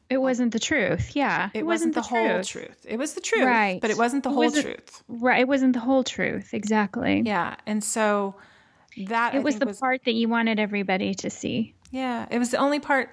[0.09, 1.15] It wasn't the truth.
[1.15, 1.49] Yeah.
[1.53, 2.47] It, it wasn't, wasn't, the, the whole truth.
[2.47, 2.85] truth.
[2.87, 3.45] It was the truth.
[3.45, 3.81] Right.
[3.81, 5.03] But it wasn't the it whole wasn't, truth.
[5.07, 5.41] Right.
[5.41, 6.53] It wasn't the whole truth.
[6.53, 7.23] Exactly.
[7.25, 7.55] Yeah.
[7.65, 8.35] And so
[8.97, 11.73] that it I was the was, part that you wanted everybody to see.
[11.91, 13.11] Yeah, it was the only part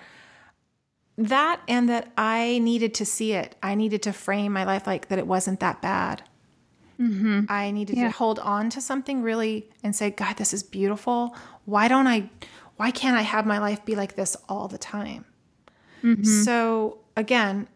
[1.18, 3.54] that and that I needed to see it.
[3.62, 6.22] I needed to frame my life like that it wasn't that bad.
[6.98, 7.44] Mm-hmm.
[7.48, 8.04] I needed yeah.
[8.04, 11.34] to hold on to something really and say, God, this is beautiful.
[11.64, 12.28] Why don't I,
[12.80, 15.26] why can't I have my life be like this all the time?
[16.02, 16.24] Mm-hmm.
[16.24, 17.68] So again,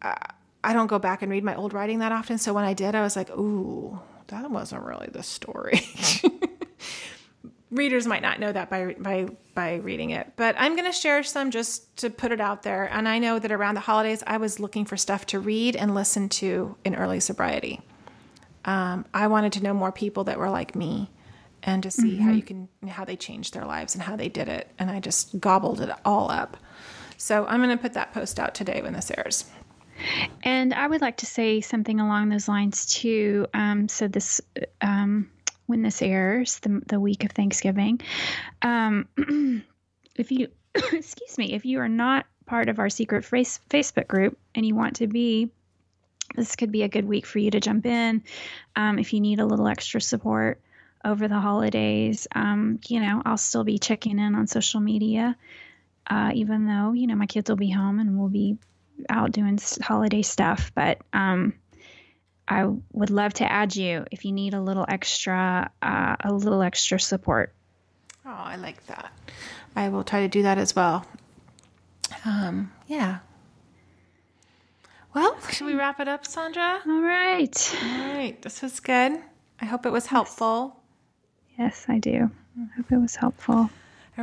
[0.00, 2.38] I don't go back and read my old writing that often.
[2.38, 5.82] So when I did, I was like, ooh, that wasn't really the story.
[7.70, 11.24] readers might not know that by by by reading it but i'm going to share
[11.24, 14.36] some just to put it out there and i know that around the holidays i
[14.36, 17.80] was looking for stuff to read and listen to in early sobriety
[18.66, 21.10] um, i wanted to know more people that were like me
[21.66, 22.24] and to see mm-hmm.
[22.24, 24.98] how you can how they changed their lives and how they did it and i
[24.98, 26.56] just gobbled it all up
[27.18, 29.44] so i'm going to put that post out today when this airs
[30.42, 34.40] and i would like to say something along those lines too um, so this
[34.80, 35.28] um,
[35.66, 38.00] when this airs, the, the week of Thanksgiving.
[38.62, 39.08] Um,
[40.16, 44.38] if you, excuse me, if you are not part of our secret face, Facebook group
[44.54, 45.50] and you want to be,
[46.34, 48.22] this could be a good week for you to jump in.
[48.74, 50.60] Um, if you need a little extra support
[51.06, 55.36] over the holidays, um, you know, I'll still be checking in on social media,
[56.08, 58.58] uh, even though, you know, my kids will be home and we'll be
[59.08, 60.72] out doing holiday stuff.
[60.74, 61.54] But um,
[62.48, 66.62] I would love to add you if you need a little extra, uh, a little
[66.62, 67.54] extra support.
[68.24, 69.12] Oh, I like that.
[69.76, 71.06] I will try to do that as well.
[72.24, 73.18] Um, yeah.
[75.14, 76.84] Well, should we wrap it up, Sondra?
[76.86, 77.76] All right.
[77.82, 78.42] All right.
[78.42, 79.20] This was good.
[79.60, 80.75] I hope it was helpful.
[81.58, 82.30] Yes, I do.
[82.58, 83.54] I hope it was helpful.
[83.54, 83.70] All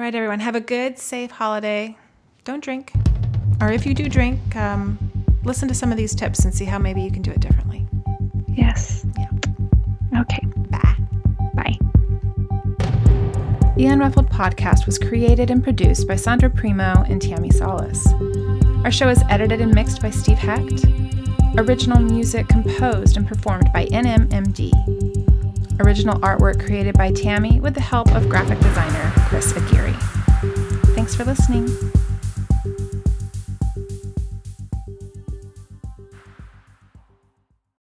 [0.01, 0.39] right, everyone.
[0.39, 1.97] Have a good, safe holiday.
[2.43, 2.93] Don't drink.
[3.61, 4.97] Or if you do drink, um,
[5.43, 7.87] listen to some of these tips and see how maybe you can do it differently.
[8.47, 9.05] Yes.
[9.17, 10.21] Yeah.
[10.21, 10.45] Okay.
[10.69, 10.97] Bye.
[11.53, 11.77] Bye.
[13.75, 18.05] The Unruffled podcast was created and produced by Sondra Primeaux and Tammi Salas.
[18.83, 20.85] Our show is edited and mixed by Steve Hecht.
[21.57, 25.12] Original music composed and performed by NMMD.
[25.79, 29.93] Original artwork created by Tammi with the help of graphic designer Chris Aguirre.
[30.95, 31.67] Thanks for listening.